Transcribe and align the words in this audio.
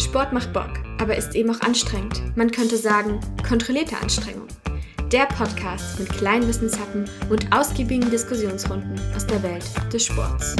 Sport 0.00 0.32
macht 0.32 0.54
Bock, 0.54 0.70
aber 0.98 1.14
ist 1.14 1.34
eben 1.34 1.50
auch 1.50 1.60
anstrengend. 1.60 2.34
Man 2.34 2.50
könnte 2.50 2.76
sagen, 2.78 3.20
kontrollierte 3.46 3.98
Anstrengung. 3.98 4.48
Der 5.12 5.26
Podcast 5.26 6.00
mit 6.00 6.08
kleinen 6.08 6.48
Wissenshappen 6.48 7.04
und 7.28 7.52
ausgiebigen 7.52 8.10
Diskussionsrunden 8.10 8.98
aus 9.14 9.26
der 9.26 9.42
Welt 9.42 9.64
des 9.92 10.06
Sports. 10.06 10.56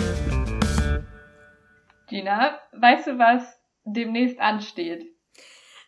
Gina, 2.09 2.59
weißt 2.73 3.07
du, 3.07 3.19
was 3.19 3.43
demnächst 3.85 4.39
ansteht? 4.39 5.07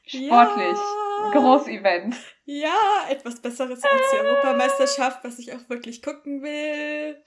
Sportlich. 0.07 0.79
Ja. 0.79 1.31
Großevent. 1.33 2.17
Ja, 2.47 3.07
etwas 3.11 3.41
Besseres 3.41 3.85
als 3.85 4.03
die 4.13 4.17
Europameisterschaft, 4.17 5.23
was 5.25 5.39
ich 5.39 5.53
auch 5.53 5.69
wirklich 5.69 6.03
gucken 6.03 6.43
will. 6.43 7.23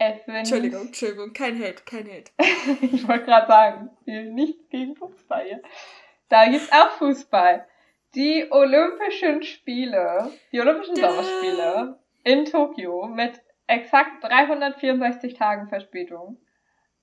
Entschuldigung, 0.00 0.86
Entschuldigung, 0.86 1.32
kein 1.34 1.62
Hate, 1.62 1.82
kein 1.84 2.06
Hate. 2.08 2.32
ich 2.80 3.06
wollte 3.06 3.26
gerade 3.26 3.46
sagen, 3.46 3.90
nichts 4.06 4.66
gegen 4.70 4.96
Fußball 4.96 5.44
hier. 5.44 5.62
Da 6.30 6.48
gibt's 6.48 6.72
auch 6.72 6.90
Fußball. 6.92 7.66
Die 8.14 8.46
Olympischen 8.50 9.42
Spiele, 9.42 10.30
die 10.52 10.60
Olympischen 10.60 10.94
da. 10.94 11.10
Sommerspiele 11.10 11.98
in 12.24 12.46
Tokio 12.46 13.08
mit 13.08 13.42
exakt 13.66 14.24
364 14.24 15.34
Tagen 15.34 15.68
Verspätung 15.68 16.38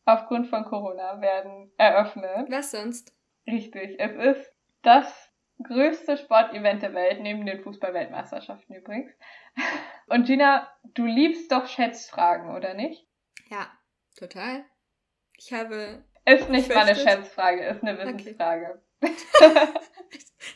aufgrund 0.05 0.47
von 0.47 0.65
Corona 0.65 1.21
werden 1.21 1.71
eröffnet. 1.77 2.49
Was 2.49 2.71
sonst? 2.71 3.13
Richtig, 3.45 3.99
es 3.99 4.15
ist 4.15 4.53
das 4.81 5.26
größte 5.63 6.17
Sportevent 6.17 6.81
der 6.83 6.93
Welt, 6.93 7.21
neben 7.21 7.45
den 7.45 7.61
Fußball-Weltmeisterschaften 7.61 8.75
übrigens. 8.75 9.11
Und 10.07 10.25
Gina, 10.25 10.71
du 10.93 11.05
liebst 11.05 11.51
doch 11.51 11.67
Schätzfragen, 11.67 12.55
oder 12.55 12.73
nicht? 12.73 13.07
Ja, 13.49 13.67
total. 14.17 14.65
Ich 15.37 15.53
habe. 15.53 16.03
Ist 16.25 16.49
nicht 16.49 16.69
mal 16.69 16.85
eine 16.85 16.95
Schätzfrage, 16.95 17.65
ist 17.65 17.83
eine 17.83 17.97
Wissensfrage. 17.97 18.81
Okay. 19.01 19.13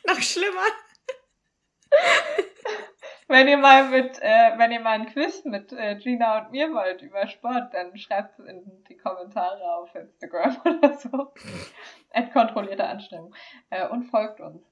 Noch 0.08 0.20
schlimmer. 0.22 0.68
wenn 3.28 3.48
ihr 3.48 3.58
mal 3.58 3.90
mit, 3.90 4.20
äh, 4.22 4.58
wenn 4.58 4.72
ihr 4.72 4.80
mal 4.80 5.00
ein 5.00 5.06
Quiz 5.08 5.46
mit 5.46 5.72
äh, 5.72 5.96
Gina 5.96 6.40
und 6.40 6.52
mir 6.52 6.74
wollt 6.74 7.02
über 7.02 7.28
Sport, 7.28 7.74
dann 7.74 7.98
schreibt 7.98 8.38
es 8.40 8.46
in 8.46 8.84
die 8.90 8.98
Kommentare 8.98 9.64
auf 9.76 9.94
Instagram 9.96 10.58
oder 10.66 10.94
so. 10.96 11.34
At 12.12 12.34
kontrollierte 12.34 12.86
Anstrengung. 12.86 13.34
Äh, 13.70 13.88
und 13.88 14.04
folgt 14.04 14.42
uns. 14.42 14.71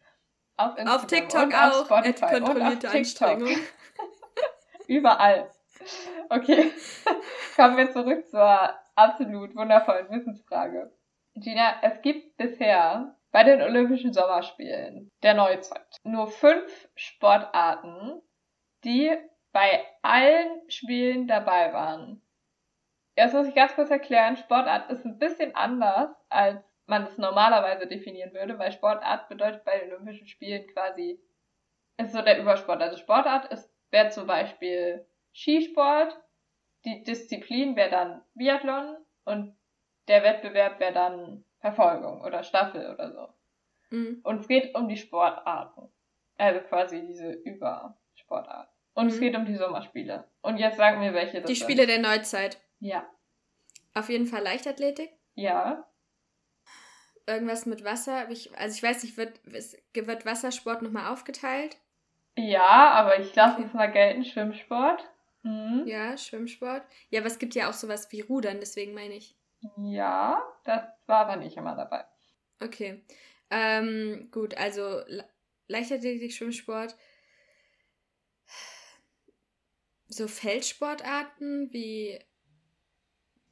Auf, 0.59 0.77
auf 0.77 1.07
TikTok 1.07 1.53
auch. 1.53 1.79
Auf 1.79 1.85
Spotify 1.85 2.41
kontrollierte 2.41 2.89
auf 2.89 2.95
Anstrengung. 2.95 3.47
Überall. 4.87 5.49
Okay. 6.29 6.73
Kommen 7.55 7.77
wir 7.77 7.91
zurück 7.91 8.27
zur 8.27 8.73
absolut 8.95 9.55
wundervollen 9.55 10.09
Wissensfrage. 10.09 10.91
Gina, 11.35 11.75
es 11.81 12.01
gibt 12.01 12.35
bisher 12.35 13.15
bei 13.31 13.45
den 13.45 13.61
Olympischen 13.61 14.11
Sommerspielen 14.11 15.09
der 15.23 15.35
Neuzeit 15.35 15.95
nur 16.03 16.27
fünf 16.27 16.89
Sportarten, 16.95 18.21
die 18.83 19.15
bei 19.53 19.85
allen 20.01 20.69
Spielen 20.69 21.29
dabei 21.29 21.71
waren. 21.71 22.21
Jetzt 23.15 23.33
muss 23.33 23.47
ich 23.47 23.55
ganz 23.55 23.75
kurz 23.75 23.91
erklären, 23.91 24.35
Sportart 24.35 24.91
ist 24.91 25.05
ein 25.05 25.19
bisschen 25.19 25.55
anders, 25.55 26.09
als 26.27 26.68
man 26.89 27.03
es 27.05 27.17
normalerweise 27.17 27.87
definieren 27.87 28.33
würde, 28.33 28.57
weil 28.59 28.71
Sportart 28.71 29.29
bedeutet 29.29 29.63
bei 29.63 29.79
den 29.79 29.93
Olympischen 29.93 30.27
Spielen 30.27 30.67
quasi, 30.67 31.19
ist 31.97 32.13
so 32.13 32.21
der 32.21 32.39
Übersport. 32.39 32.81
Also 32.81 32.97
Sportart 32.97 33.51
ist, 33.51 33.71
wäre 33.91 34.09
zum 34.09 34.27
Beispiel 34.27 35.05
Skisport, 35.33 36.19
die 36.85 37.03
Disziplin 37.03 37.75
wäre 37.75 37.89
dann 37.89 38.21
Biathlon 38.33 38.97
und 39.25 39.55
der 40.07 40.23
Wettbewerb 40.23 40.79
wäre 40.79 40.93
dann 40.93 41.43
Verfolgung 41.59 42.21
oder 42.21 42.43
Staffel 42.43 42.93
oder 42.93 43.11
so. 43.11 43.95
Mhm. 43.95 44.21
Und 44.23 44.41
es 44.41 44.47
geht 44.47 44.75
um 44.75 44.87
die 44.87 44.97
Sportarten. 44.97 45.91
Also 46.37 46.61
quasi 46.61 47.05
diese 47.05 47.31
Übersportart. 47.31 48.69
Und 48.93 49.07
mhm. 49.07 49.11
es 49.11 49.19
geht 49.19 49.35
um 49.35 49.45
die 49.45 49.55
Sommerspiele. 49.55 50.25
Und 50.41 50.57
jetzt 50.57 50.77
sagen 50.77 51.01
wir, 51.01 51.13
welche 51.13 51.41
das 51.41 51.49
Die 51.49 51.55
Spiele 51.55 51.85
sind. 51.85 52.03
der 52.03 52.11
Neuzeit. 52.11 52.61
Ja. 52.79 53.05
Auf 53.93 54.09
jeden 54.09 54.25
Fall 54.25 54.41
Leichtathletik. 54.41 55.11
Ja. 55.35 55.85
Irgendwas 57.29 57.67
mit 57.67 57.83
Wasser. 57.83 58.27
Also 58.27 58.75
ich 58.75 58.83
weiß 58.83 59.03
nicht, 59.03 59.15
wird, 59.15 59.39
wird 59.45 60.25
Wassersport 60.25 60.81
nochmal 60.81 61.13
aufgeteilt? 61.13 61.77
Ja, 62.35 62.91
aber 62.91 63.19
ich 63.19 63.35
lasse 63.35 63.61
jetzt 63.61 63.75
mal 63.75 63.91
gelten, 63.91 64.25
Schwimmsport. 64.25 65.07
Mhm. 65.43 65.83
Ja, 65.85 66.17
Schwimmsport. 66.17 66.81
Ja, 67.11 67.19
aber 67.19 67.27
es 67.27 67.37
gibt 67.37 67.53
ja 67.53 67.69
auch 67.69 67.73
sowas 67.73 68.11
wie 68.11 68.21
Rudern, 68.21 68.59
deswegen 68.59 68.95
meine 68.95 69.13
ich. 69.13 69.35
Ja, 69.77 70.41
das 70.63 70.83
war 71.05 71.27
aber 71.27 71.35
nicht 71.35 71.55
immer 71.55 71.75
dabei. 71.75 72.03
Okay. 72.61 73.03
Ähm, 73.51 74.29
gut, 74.31 74.57
also 74.57 75.01
Le 75.05 75.29
Leichtathletik, 75.67 76.33
Schwimmsport. 76.33 76.95
So 80.07 80.27
Feldsportarten 80.27 81.71
wie 81.71 82.19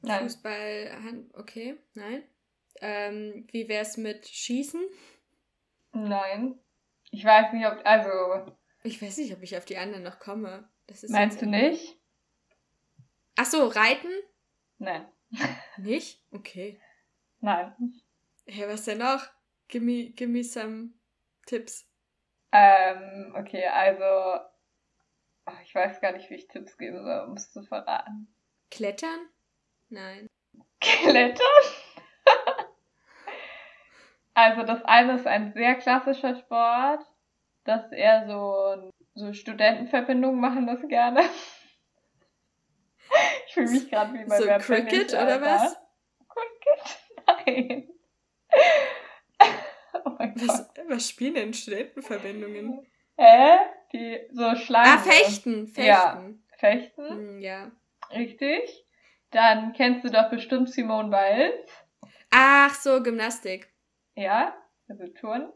nein. 0.00 0.24
Fußball, 0.24 0.98
Hand, 1.04 1.32
okay, 1.34 1.78
nein. 1.94 2.24
Ähm, 2.80 3.46
wie 3.50 3.68
wär's 3.68 3.96
mit 3.96 4.28
Schießen? 4.28 4.82
Nein. 5.92 6.58
Ich 7.10 7.24
weiß 7.24 7.52
nicht, 7.52 7.66
ob, 7.66 7.80
also. 7.84 8.56
Ich 8.82 9.02
weiß 9.02 9.18
nicht, 9.18 9.32
ob 9.34 9.42
ich 9.42 9.56
auf 9.56 9.64
die 9.64 9.76
anderen 9.76 10.04
noch 10.04 10.18
komme. 10.18 10.68
Meinst 11.08 11.42
du 11.42 11.46
nicht? 11.46 11.98
Ach 13.36 13.46
so, 13.46 13.66
Reiten? 13.66 14.10
Nein. 14.78 15.06
Nicht? 15.76 16.24
Okay. 16.32 16.80
Nein. 17.40 17.74
Hey, 18.46 18.68
was 18.68 18.84
denn 18.84 18.98
noch? 18.98 19.26
Give 19.68 19.84
me, 19.84 20.10
give 20.10 20.30
me 20.30 20.42
some 20.42 20.90
Tipps. 21.46 21.86
Ähm, 22.52 23.34
okay, 23.36 23.66
also. 23.66 24.40
Ich 25.62 25.74
weiß 25.74 26.00
gar 26.00 26.12
nicht, 26.12 26.28
wie 26.30 26.34
ich 26.34 26.48
Tipps 26.48 26.76
geben 26.78 27.02
soll, 27.02 27.26
um 27.28 27.34
es 27.34 27.52
zu 27.52 27.62
verraten. 27.62 28.34
Klettern? 28.70 29.28
Nein. 29.88 30.26
Klettern? 30.80 31.46
Also, 34.38 34.62
das 34.62 34.84
eine 34.84 35.14
ist 35.14 35.26
ein 35.26 35.52
sehr 35.52 35.74
klassischer 35.74 36.36
Sport. 36.36 37.04
Das 37.64 37.84
ist 37.86 37.92
eher 37.92 38.26
so 38.26 38.90
so 39.14 39.32
Studentenverbindungen 39.32 40.40
machen 40.40 40.66
das 40.66 40.86
gerne. 40.88 41.22
Ich 43.46 43.54
fühle 43.54 43.70
mich 43.70 43.88
gerade 43.88 44.12
wie 44.12 44.24
bei 44.26 44.36
so 44.36 44.44
Wer 44.44 44.58
Cricket 44.58 45.14
oder 45.14 45.40
was? 45.40 45.76
Cricket? 46.28 46.98
Nein. 47.46 47.88
oh 50.04 50.10
was, 50.18 50.68
was 50.88 51.08
spielen 51.08 51.34
denn 51.34 51.54
Studentenverbindungen? 51.54 52.86
Hä? 53.16 53.56
Die 53.94 54.20
so 54.30 54.54
Schlangen. 54.56 54.92
Ah, 54.92 54.98
Fechten. 54.98 55.66
Fechten. 55.68 55.82
Ja. 55.82 56.22
Fechten? 56.58 57.08
Hm, 57.08 57.40
ja. 57.40 57.72
Richtig. 58.10 58.86
Dann 59.30 59.72
kennst 59.72 60.04
du 60.04 60.10
doch 60.10 60.28
bestimmt 60.28 60.70
Simone 60.70 61.08
Biles. 61.08 62.12
Ach 62.30 62.74
so, 62.74 63.02
Gymnastik. 63.02 63.72
Ja, 64.18 64.52
also 64.88 65.06
Turnen. 65.06 65.52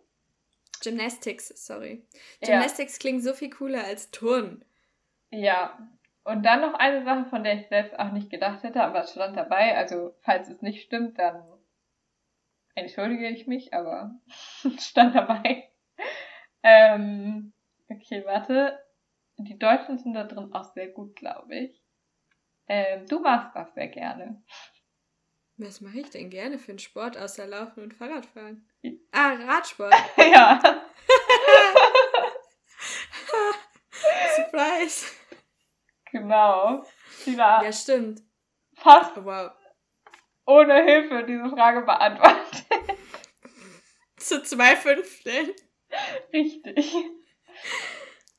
Gymnastics, 0.80 1.48
sorry. 1.66 2.06
Gymnastics 2.40 2.94
ja. 2.94 3.00
klingt 3.00 3.24
so 3.24 3.34
viel 3.34 3.50
cooler 3.50 3.82
als 3.82 4.12
Turnen. 4.12 4.64
Ja. 5.30 5.76
Und 6.22 6.44
dann 6.44 6.60
noch 6.60 6.74
eine 6.74 7.02
Sache, 7.04 7.24
von 7.28 7.42
der 7.42 7.54
ich 7.54 7.66
selbst 7.66 7.98
auch 7.98 8.12
nicht 8.12 8.30
gedacht 8.30 8.62
hätte, 8.62 8.84
aber 8.84 9.00
es 9.00 9.10
stand 9.10 9.36
dabei. 9.36 9.76
Also, 9.76 10.14
falls 10.20 10.48
es 10.48 10.62
nicht 10.62 10.84
stimmt, 10.84 11.18
dann 11.18 11.42
entschuldige 12.76 13.28
ich 13.30 13.48
mich, 13.48 13.74
aber 13.74 14.14
es 14.76 14.86
stand 14.86 15.16
dabei. 15.16 15.68
Ähm, 16.62 17.52
okay, 17.88 18.24
warte. 18.24 18.78
Die 19.38 19.58
Deutschen 19.58 19.98
sind 19.98 20.14
da 20.14 20.22
drin 20.22 20.52
auch 20.52 20.72
sehr 20.72 20.86
gut, 20.86 21.16
glaube 21.16 21.52
ich. 21.56 21.82
Ähm, 22.68 23.06
du 23.08 23.18
machst 23.18 23.56
das 23.56 23.74
sehr 23.74 23.88
gerne. 23.88 24.40
Was 25.64 25.80
mache 25.80 26.00
ich 26.00 26.10
denn 26.10 26.28
gerne 26.28 26.58
für 26.58 26.72
einen 26.72 26.80
Sport 26.80 27.16
außer 27.16 27.46
Laufen 27.46 27.84
und 27.84 27.94
Fahrradfahren? 27.94 28.68
Ah, 29.12 29.34
Radsport. 29.34 29.94
ja. 30.16 30.60
Surprise. 34.36 35.06
Genau. 36.10 36.84
War 37.26 37.64
ja, 37.64 37.72
stimmt. 37.72 38.22
Fast 38.74 39.24
wow. 39.24 39.52
ohne 40.46 40.82
Hilfe 40.82 41.22
diese 41.24 41.48
Frage 41.50 41.82
beantwortet. 41.82 42.66
Zu 44.16 44.42
zwei 44.42 44.74
Fünfteln. 44.74 45.52
Richtig. 46.32 46.94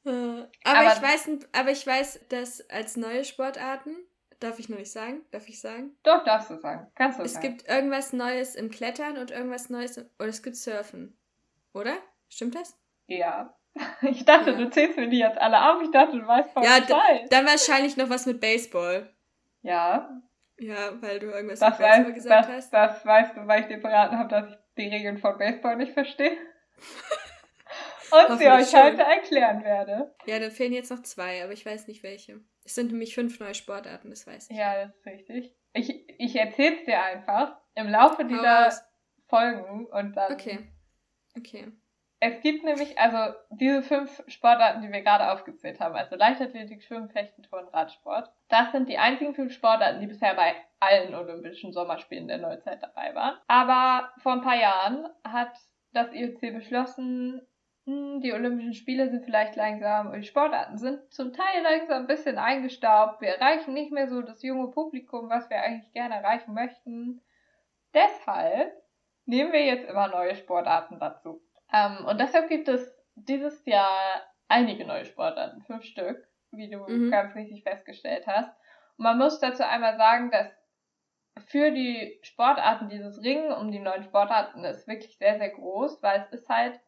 Äh, 0.05 0.09
aber, 0.09 0.49
aber, 0.65 0.93
ich 0.93 1.01
weiß, 1.01 1.29
aber 1.53 1.71
ich 1.71 1.87
weiß, 1.87 2.27
dass 2.27 2.69
als 2.69 2.97
neue 2.97 3.23
Sportarten 3.23 3.95
Darf 4.43 4.59
ich 4.59 4.67
noch 4.67 4.77
nicht 4.77 4.91
sagen? 4.91 5.21
Darf 5.31 5.47
ich 5.47 5.61
sagen? 5.61 5.95
Doch, 6.03 6.25
darfst 6.25 6.49
du 6.49 6.57
sagen. 6.57 6.91
Kannst 6.95 7.17
du 7.17 7.23
es 7.23 7.31
sagen. 7.31 7.45
Es 7.45 7.49
gibt 7.49 7.69
irgendwas 7.69 8.11
Neues 8.11 8.55
im 8.55 8.69
Klettern 8.69 9.17
und 9.17 9.31
irgendwas 9.31 9.69
Neues 9.69 9.95
im, 9.95 10.09
oder 10.19 10.27
es 10.27 10.43
gibt 10.43 10.57
Surfen. 10.57 11.17
Oder? 11.73 11.93
Stimmt 12.27 12.55
das? 12.55 12.77
Ja. 13.07 13.55
Ich 14.01 14.25
dachte, 14.25 14.51
ja. 14.51 14.57
du 14.57 14.69
zählst 14.69 14.97
mir 14.97 15.07
die 15.07 15.19
jetzt 15.19 15.37
alle 15.37 15.71
auf. 15.71 15.81
Ich 15.81 15.91
dachte, 15.91 16.19
du 16.19 16.27
weißt 16.27 16.51
voll 16.51 16.63
Ja, 16.65 16.81
dann 17.29 17.45
wahrscheinlich 17.45 17.95
noch 17.95 18.09
was 18.09 18.25
mit 18.25 18.41
Baseball. 18.41 19.09
Ja. 19.61 20.21
Ja, 20.57 21.01
weil 21.01 21.19
du 21.19 21.27
irgendwas 21.27 21.59
das 21.59 21.79
mit 21.79 21.87
Baseball 21.87 22.07
weiß, 22.07 22.13
gesagt 22.13 22.49
das, 22.49 22.55
hast. 22.55 22.73
Das 22.73 23.05
weißt 23.05 23.37
du, 23.37 23.47
weil 23.47 23.61
ich 23.61 23.67
dir 23.67 23.77
beraten 23.77 24.17
habe, 24.17 24.27
dass 24.27 24.49
ich 24.49 24.57
die 24.77 24.89
Regeln 24.89 25.19
von 25.19 25.37
Baseball 25.37 25.77
nicht 25.77 25.93
verstehe. 25.93 26.35
und 28.11 28.37
sie 28.37 28.49
euch 28.49 28.75
heute 28.75 29.03
erklären 29.03 29.63
werde. 29.63 30.13
Ja, 30.25 30.37
dann 30.39 30.51
fehlen 30.51 30.73
jetzt 30.73 30.91
noch 30.91 31.01
zwei, 31.01 31.41
aber 31.45 31.53
ich 31.53 31.65
weiß 31.65 31.87
nicht 31.87 32.03
welche. 32.03 32.41
Es 32.65 32.75
sind 32.75 32.91
nämlich 32.91 33.13
fünf 33.13 33.39
neue 33.39 33.55
Sportarten, 33.55 34.09
das 34.09 34.25
weiß 34.25 34.49
ich. 34.49 34.57
Ja, 34.57 34.85
das 34.85 34.95
ist 34.95 35.05
richtig. 35.05 35.55
Ich, 35.73 36.19
ich 36.19 36.35
erzähl's 36.35 36.83
dir 36.85 37.01
einfach 37.01 37.57
im 37.75 37.89
Laufe 37.89 38.25
dieser 38.25 38.71
Folgen 39.27 39.87
und 39.87 40.15
dann. 40.15 40.31
Okay. 40.31 40.59
Okay. 41.37 41.71
Es 42.25 42.39
gibt 42.41 42.63
nämlich, 42.63 42.97
also 42.97 43.35
diese 43.49 43.83
fünf 43.83 44.23
Sportarten, 44.27 44.81
die 44.81 44.89
wir 44.89 45.01
gerade 45.01 45.29
aufgezählt 45.33 45.81
haben, 45.81 45.95
also 45.95 46.15
Leichtathletik, 46.15 46.81
Schwimmen, 46.81 47.09
Fechten, 47.09 47.43
Turnen, 47.43 47.67
Radsport, 47.67 48.31
das 48.47 48.71
sind 48.71 48.87
die 48.87 48.97
einzigen 48.97 49.35
fünf 49.35 49.51
Sportarten, 49.51 49.99
die 49.99 50.07
bisher 50.07 50.33
bei 50.33 50.55
allen 50.79 51.13
Olympischen 51.15 51.73
Sommerspielen 51.73 52.29
der 52.29 52.37
Neuzeit 52.37 52.81
dabei 52.81 53.13
waren. 53.13 53.37
Aber 53.47 54.09
vor 54.19 54.33
ein 54.33 54.41
paar 54.41 54.55
Jahren 54.55 55.09
hat 55.25 55.51
das 55.91 56.13
IOC 56.13 56.39
beschlossen, 56.53 57.41
die 57.85 58.31
Olympischen 58.31 58.73
Spiele 58.73 59.09
sind 59.09 59.25
vielleicht 59.25 59.55
langsam 59.55 60.07
und 60.11 60.21
die 60.21 60.27
Sportarten 60.27 60.77
sind 60.77 61.11
zum 61.11 61.33
Teil 61.33 61.61
langsam 61.63 62.03
ein 62.03 62.07
bisschen 62.07 62.37
eingestaubt. 62.37 63.19
Wir 63.19 63.29
erreichen 63.29 63.73
nicht 63.73 63.91
mehr 63.91 64.07
so 64.07 64.21
das 64.21 64.41
junge 64.41 64.69
Publikum, 64.69 65.29
was 65.29 65.49
wir 65.49 65.61
eigentlich 65.61 65.91
gerne 65.91 66.15
erreichen 66.15 66.53
möchten. 66.53 67.21
Deshalb 67.93 68.71
nehmen 69.25 69.51
wir 69.51 69.65
jetzt 69.65 69.89
immer 69.89 70.07
neue 70.07 70.35
Sportarten 70.35 70.99
dazu. 70.99 71.41
Ähm, 71.73 72.05
und 72.05 72.21
deshalb 72.21 72.47
gibt 72.47 72.69
es 72.69 72.95
dieses 73.15 73.65
Jahr 73.65 74.21
einige 74.47 74.85
neue 74.85 75.05
Sportarten, 75.05 75.61
fünf 75.63 75.83
Stück, 75.83 76.25
wie 76.51 76.69
du 76.69 76.79
mhm. 76.87 77.11
ganz 77.11 77.35
richtig 77.35 77.63
festgestellt 77.63 78.25
hast. 78.27 78.49
Und 78.97 79.03
man 79.03 79.17
muss 79.17 79.39
dazu 79.39 79.63
einmal 79.63 79.97
sagen, 79.97 80.31
dass 80.31 80.47
für 81.47 81.71
die 81.71 82.19
Sportarten 82.21 82.87
dieses 82.87 83.21
Ringen 83.23 83.51
um 83.51 83.71
die 83.71 83.79
neuen 83.79 84.03
Sportarten 84.03 84.63
ist 84.63 84.87
wirklich 84.87 85.17
sehr, 85.17 85.37
sehr 85.37 85.49
groß, 85.49 86.01
weil 86.01 86.21
es 86.21 86.29
ist 86.39 86.47
halt 86.47 86.79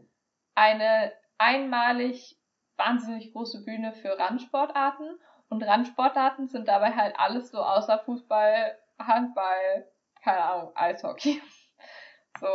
eine 0.55 1.13
einmalig 1.37 2.37
wahnsinnig 2.77 3.33
große 3.33 3.63
Bühne 3.63 3.93
für 3.93 4.17
Randsportarten. 4.17 5.19
Und 5.49 5.63
Randsportarten 5.63 6.47
sind 6.47 6.67
dabei 6.67 6.93
halt 6.93 7.17
alles 7.19 7.51
so 7.51 7.59
außer 7.59 7.99
Fußball, 7.99 8.77
Handball, 8.99 9.87
keine 10.21 10.43
Ahnung, 10.43 10.71
Eishockey. 10.75 11.41
So, 12.41 12.49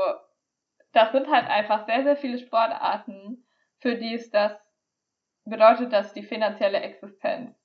das 0.93 1.11
sind 1.13 1.31
halt 1.31 1.49
einfach 1.49 1.87
sehr, 1.87 2.03
sehr 2.03 2.15
viele 2.15 2.39
Sportarten, 2.39 3.47
für 3.79 3.97
die 3.97 4.15
es 4.15 4.31
das 4.31 4.53
bedeutet, 5.47 5.95
dass 5.95 6.13
die 6.13 6.23
finanzielle 6.23 6.81
Existenz. 6.81 7.57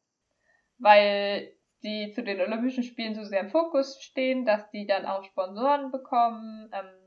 Weil 0.78 1.52
die 1.84 2.12
zu 2.14 2.24
den 2.24 2.40
Olympischen 2.40 2.84
Spielen 2.84 3.16
so 3.16 3.24
sehr 3.24 3.42
im 3.42 3.50
Fokus 3.50 4.02
stehen, 4.02 4.46
dass 4.46 4.70
die 4.72 4.88
dann 4.88 5.06
auch 5.06 5.24
Sponsoren 5.26 5.92
bekommen. 5.92 6.70
Ähm, 6.72 7.05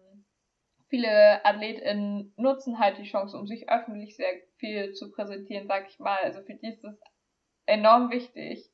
viele 0.89 1.45
AthletInnen 1.45 2.33
nutzen 2.37 2.79
halt 2.79 2.99
die 2.99 3.09
Chance, 3.09 3.37
um 3.37 3.47
sich 3.47 3.69
öffentlich 3.71 4.17
sehr 4.17 4.33
viel 4.57 4.93
zu 4.93 5.11
präsentieren, 5.11 5.67
sag 5.67 5.89
ich 5.89 5.99
mal. 5.99 6.19
Also 6.23 6.43
für 6.43 6.55
die 6.55 6.69
ist 6.69 6.85
es 6.85 7.01
enorm 7.67 8.11
wichtig, 8.11 8.71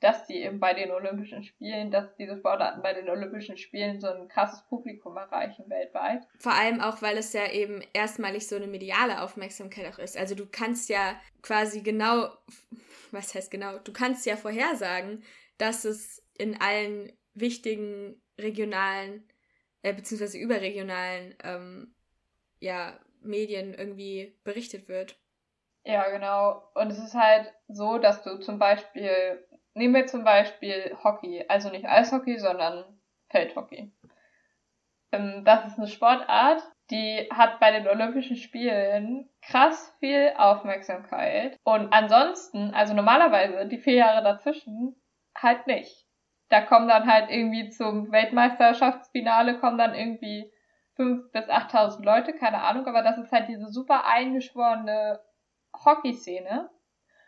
dass 0.00 0.26
die 0.26 0.36
eben 0.36 0.60
bei 0.60 0.74
den 0.74 0.90
Olympischen 0.90 1.42
Spielen, 1.42 1.90
dass 1.90 2.14
diese 2.16 2.38
Sportarten 2.38 2.82
bei 2.82 2.94
den 2.94 3.08
Olympischen 3.08 3.56
Spielen 3.56 4.00
so 4.00 4.08
ein 4.08 4.28
krasses 4.28 4.64
Publikum 4.68 5.16
erreichen 5.16 5.68
weltweit. 5.68 6.22
Vor 6.38 6.52
allem 6.52 6.80
auch, 6.80 7.02
weil 7.02 7.16
es 7.16 7.32
ja 7.32 7.50
eben 7.50 7.82
erstmalig 7.92 8.46
so 8.46 8.56
eine 8.56 8.68
mediale 8.68 9.22
Aufmerksamkeit 9.22 9.92
auch 9.92 9.98
ist. 9.98 10.16
Also 10.16 10.34
du 10.34 10.46
kannst 10.46 10.88
ja 10.88 11.20
quasi 11.42 11.82
genau, 11.82 12.28
was 13.10 13.34
heißt 13.34 13.50
genau, 13.50 13.78
du 13.78 13.92
kannst 13.92 14.24
ja 14.24 14.36
vorhersagen, 14.36 15.24
dass 15.58 15.84
es 15.84 16.24
in 16.38 16.60
allen 16.60 17.12
wichtigen 17.34 18.22
regionalen, 18.38 19.28
äh, 19.82 19.92
beziehungsweise 19.92 20.38
überregionalen, 20.38 21.34
ähm, 21.42 21.94
ja, 22.60 22.98
Medien 23.20 23.74
irgendwie 23.74 24.38
berichtet 24.44 24.88
wird. 24.88 25.18
Ja, 25.84 26.08
genau. 26.10 26.70
Und 26.74 26.90
es 26.90 26.98
ist 26.98 27.14
halt 27.14 27.52
so, 27.68 27.98
dass 27.98 28.22
du 28.22 28.38
zum 28.38 28.58
Beispiel 28.58 29.44
Nehmen 29.78 29.94
wir 29.94 30.06
zum 30.06 30.24
Beispiel 30.24 30.96
Hockey, 31.04 31.44
also 31.46 31.70
nicht 31.70 31.86
Eishockey, 31.86 32.36
sondern 32.38 32.84
Feldhockey. 33.30 33.92
Ähm, 35.12 35.44
das 35.44 35.66
ist 35.68 35.78
eine 35.78 35.86
Sportart, 35.86 36.60
die 36.90 37.28
hat 37.30 37.60
bei 37.60 37.70
den 37.70 37.86
Olympischen 37.86 38.36
Spielen 38.36 39.30
krass 39.40 39.94
viel 40.00 40.32
Aufmerksamkeit. 40.36 41.56
Und 41.62 41.92
ansonsten, 41.92 42.74
also 42.74 42.92
normalerweise 42.92 43.68
die 43.68 43.78
vier 43.78 43.94
Jahre 43.94 44.24
dazwischen, 44.24 44.96
halt 45.36 45.68
nicht. 45.68 46.07
Da 46.48 46.62
kommen 46.62 46.88
dann 46.88 47.06
halt 47.06 47.30
irgendwie 47.30 47.68
zum 47.68 48.10
Weltmeisterschaftsfinale 48.10 49.58
kommen 49.58 49.78
dann 49.78 49.94
irgendwie 49.94 50.50
fünf 50.94 51.30
bis 51.30 51.48
achttausend 51.48 52.04
Leute, 52.04 52.32
keine 52.32 52.62
Ahnung, 52.62 52.86
aber 52.86 53.02
das 53.02 53.18
ist 53.18 53.32
halt 53.32 53.48
diese 53.48 53.68
super 53.68 54.06
eingeschworene 54.06 55.20
Hockeyszene. 55.84 56.70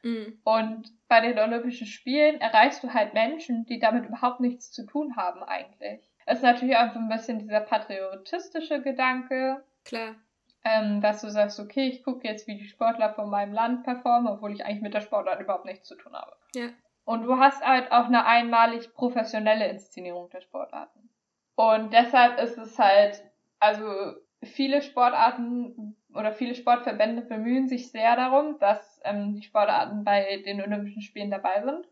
Mhm. 0.02 0.40
Und 0.44 0.90
bei 1.08 1.20
den 1.20 1.38
Olympischen 1.38 1.86
Spielen 1.86 2.40
erreichst 2.40 2.82
du 2.82 2.92
halt 2.92 3.14
Menschen, 3.14 3.66
die 3.66 3.78
damit 3.78 4.06
überhaupt 4.06 4.40
nichts 4.40 4.72
zu 4.72 4.86
tun 4.86 5.16
haben 5.16 5.42
eigentlich. 5.42 6.10
Es 6.26 6.38
ist 6.38 6.44
natürlich 6.44 6.76
auch 6.76 6.92
so 6.92 6.98
ein 6.98 7.08
bisschen 7.08 7.38
dieser 7.38 7.60
patriotistische 7.60 8.80
Gedanke. 8.82 9.64
Klar. 9.84 10.14
Ähm, 10.62 11.00
dass 11.00 11.22
du 11.22 11.30
sagst, 11.30 11.58
okay, 11.58 11.88
ich 11.88 12.02
gucke 12.02 12.28
jetzt, 12.28 12.46
wie 12.46 12.56
die 12.56 12.66
Sportler 12.66 13.14
von 13.14 13.30
meinem 13.30 13.52
Land 13.52 13.82
performen, 13.84 14.30
obwohl 14.30 14.52
ich 14.52 14.64
eigentlich 14.64 14.82
mit 14.82 14.94
der 14.94 15.00
Sportart 15.00 15.40
überhaupt 15.40 15.64
nichts 15.64 15.88
zu 15.88 15.96
tun 15.96 16.12
habe. 16.12 16.32
Ja. 16.54 16.68
Und 17.04 17.22
du 17.24 17.38
hast 17.38 17.64
halt 17.64 17.90
auch 17.92 18.06
eine 18.06 18.26
einmalig 18.26 18.92
professionelle 18.94 19.68
Inszenierung 19.68 20.28
der 20.30 20.40
Sportarten. 20.40 21.10
Und 21.56 21.92
deshalb 21.92 22.40
ist 22.40 22.56
es 22.56 22.78
halt, 22.78 23.22
also 23.58 24.14
viele 24.42 24.82
Sportarten 24.82 25.96
oder 26.14 26.32
viele 26.32 26.54
Sportverbände 26.54 27.22
bemühen 27.22 27.68
sich 27.68 27.90
sehr 27.90 28.16
darum, 28.16 28.58
dass 28.58 29.00
ähm, 29.04 29.34
die 29.34 29.42
Sportarten 29.42 30.04
bei 30.04 30.38
den 30.44 30.60
Olympischen 30.60 31.02
Spielen 31.02 31.30
dabei 31.30 31.62
sind. 31.62 31.86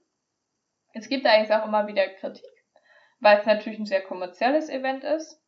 Es 0.94 1.08
gibt 1.08 1.26
eigentlich 1.26 1.52
auch 1.52 1.66
immer 1.66 1.86
wieder 1.86 2.08
Kritik, 2.08 2.64
weil 3.20 3.38
es 3.38 3.46
natürlich 3.46 3.78
ein 3.78 3.86
sehr 3.86 4.02
kommerzielles 4.02 4.68
Event 4.68 5.04
ist. 5.04 5.40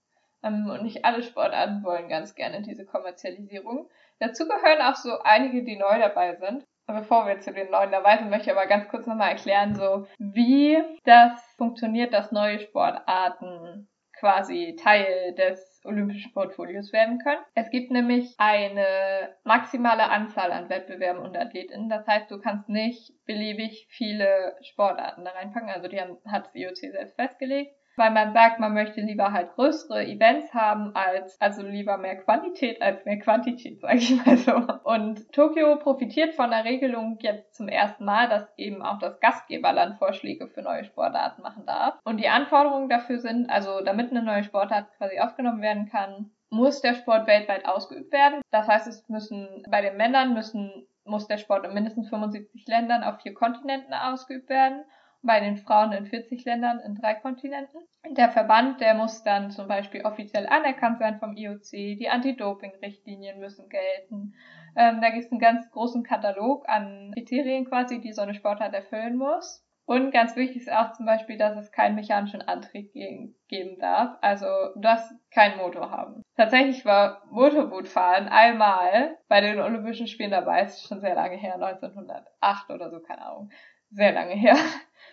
Ähm, 0.42 0.70
und 0.70 0.82
nicht 0.82 1.04
alle 1.04 1.22
Sportarten 1.22 1.82
wollen 1.82 2.08
ganz 2.08 2.34
gerne 2.34 2.62
diese 2.62 2.84
Kommerzialisierung. 2.84 3.88
Dazu 4.18 4.46
gehören 4.46 4.82
auch 4.82 4.96
so 4.96 5.18
einige, 5.20 5.64
die 5.64 5.76
neu 5.76 5.98
dabei 5.98 6.36
sind. 6.36 6.66
Bevor 6.92 7.26
wir 7.26 7.40
zu 7.40 7.52
den 7.52 7.70
neuen 7.70 7.90
dabei 7.90 8.18
sind, 8.18 8.30
möchte 8.30 8.50
ich 8.50 8.56
aber 8.56 8.66
ganz 8.66 8.88
kurz 8.88 9.06
nochmal 9.06 9.30
erklären, 9.30 9.74
so 9.74 10.06
wie 10.18 10.78
das 11.04 11.32
funktioniert, 11.56 12.12
dass 12.12 12.32
neue 12.32 12.58
Sportarten 12.60 13.88
quasi 14.20 14.76
Teil 14.78 15.34
des 15.34 15.80
olympischen 15.84 16.32
Portfolios 16.32 16.92
werden 16.92 17.18
können. 17.18 17.40
Es 17.54 17.70
gibt 17.70 17.90
nämlich 17.90 18.34
eine 18.36 19.34
maximale 19.44 20.10
Anzahl 20.10 20.52
an 20.52 20.68
Wettbewerben 20.68 21.22
und 21.22 21.36
AthletInnen. 21.36 21.88
Das 21.88 22.06
heißt, 22.06 22.30
du 22.30 22.38
kannst 22.38 22.68
nicht 22.68 23.12
beliebig 23.24 23.86
viele 23.90 24.56
Sportarten 24.60 25.24
da 25.24 25.30
reinpacken. 25.30 25.70
Also 25.70 25.88
die 25.88 25.98
haben, 25.98 26.18
hat 26.26 26.46
das 26.46 26.54
IOC 26.54 26.76
selbst 26.76 27.16
festgelegt 27.16 27.74
weil 28.00 28.12
man 28.12 28.32
sagt, 28.32 28.58
man 28.60 28.72
möchte 28.72 29.02
lieber 29.02 29.32
halt 29.32 29.52
größere 29.52 30.06
Events 30.06 30.54
haben 30.54 30.96
als, 30.96 31.38
also 31.38 31.62
lieber 31.62 31.98
mehr 31.98 32.16
Qualität 32.16 32.80
als 32.80 33.04
mehr 33.04 33.18
Quantität, 33.18 33.78
sage 33.82 33.98
ich 33.98 34.26
mal 34.26 34.38
so. 34.38 34.54
Und 34.84 35.30
Tokio 35.32 35.76
profitiert 35.76 36.34
von 36.34 36.50
der 36.50 36.64
Regelung 36.64 37.18
jetzt 37.20 37.54
zum 37.54 37.68
ersten 37.68 38.06
Mal, 38.06 38.28
dass 38.30 38.48
eben 38.56 38.82
auch 38.82 38.98
das 38.98 39.20
Gastgeberland 39.20 39.98
Vorschläge 39.98 40.48
für 40.48 40.62
neue 40.62 40.84
Sportarten 40.84 41.42
machen 41.42 41.66
darf. 41.66 41.98
Und 42.04 42.16
die 42.16 42.28
Anforderungen 42.28 42.88
dafür 42.88 43.18
sind, 43.18 43.50
also 43.50 43.82
damit 43.84 44.10
eine 44.10 44.22
neue 44.22 44.44
Sportart 44.44 44.86
quasi 44.96 45.20
aufgenommen 45.20 45.60
werden 45.60 45.90
kann, 45.90 46.30
muss 46.48 46.80
der 46.80 46.94
Sport 46.94 47.26
weltweit 47.26 47.66
ausgeübt 47.66 48.12
werden. 48.12 48.40
Das 48.50 48.66
heißt, 48.66 48.86
es 48.88 49.06
müssen 49.10 49.62
bei 49.70 49.82
den 49.82 49.98
Männern 49.98 50.32
müssen 50.32 50.86
muss 51.04 51.26
der 51.26 51.38
Sport 51.38 51.66
in 51.66 51.74
mindestens 51.74 52.08
75 52.08 52.66
Ländern 52.66 53.02
auf 53.02 53.20
vier 53.20 53.34
Kontinenten 53.34 53.92
ausgeübt 53.92 54.48
werden 54.48 54.84
bei 55.22 55.40
den 55.40 55.56
Frauen 55.56 55.92
in 55.92 56.06
40 56.06 56.44
Ländern 56.44 56.80
in 56.80 56.94
drei 56.94 57.14
Kontinenten. 57.14 57.80
Der 58.10 58.30
Verband, 58.30 58.80
der 58.80 58.94
muss 58.94 59.22
dann 59.22 59.50
zum 59.50 59.68
Beispiel 59.68 60.04
offiziell 60.04 60.46
anerkannt 60.46 60.98
sein 60.98 61.18
vom 61.18 61.36
IOC, 61.36 61.70
die 61.70 62.08
Anti-Doping-Richtlinien 62.08 63.38
müssen 63.38 63.68
gelten. 63.68 64.34
Ähm, 64.76 65.00
da 65.00 65.10
gibt 65.10 65.24
es 65.24 65.32
einen 65.32 65.40
ganz 65.40 65.70
großen 65.70 66.02
Katalog 66.02 66.68
an 66.68 67.12
Kriterien 67.14 67.66
quasi, 67.66 68.00
die 68.00 68.12
so 68.12 68.22
eine 68.22 68.34
Sportart 68.34 68.72
erfüllen 68.74 69.16
muss. 69.16 69.64
Und 69.90 70.12
ganz 70.12 70.36
wichtig 70.36 70.58
ist 70.58 70.72
auch 70.72 70.92
zum 70.92 71.04
Beispiel, 71.04 71.36
dass 71.36 71.56
es 71.56 71.72
keinen 71.72 71.96
mechanischen 71.96 72.42
Antrieb 72.42 72.92
geben 72.92 73.78
darf. 73.80 74.16
Also 74.20 74.46
du 74.74 74.80
darfst 74.80 75.12
keinen 75.32 75.56
Motor 75.58 75.90
haben. 75.90 76.22
Tatsächlich 76.36 76.84
war 76.84 77.24
Motorbootfahren 77.32 78.28
einmal 78.28 79.18
bei 79.26 79.40
den 79.40 79.58
Olympischen 79.58 80.06
Spielen 80.06 80.30
dabei. 80.30 80.62
Ist 80.62 80.86
schon 80.86 81.00
sehr 81.00 81.16
lange 81.16 81.36
her, 81.36 81.54
1908 81.54 82.70
oder 82.70 82.88
so, 82.88 83.00
keine 83.00 83.26
Ahnung. 83.26 83.50
Sehr 83.90 84.12
lange 84.12 84.34
her. 84.34 84.56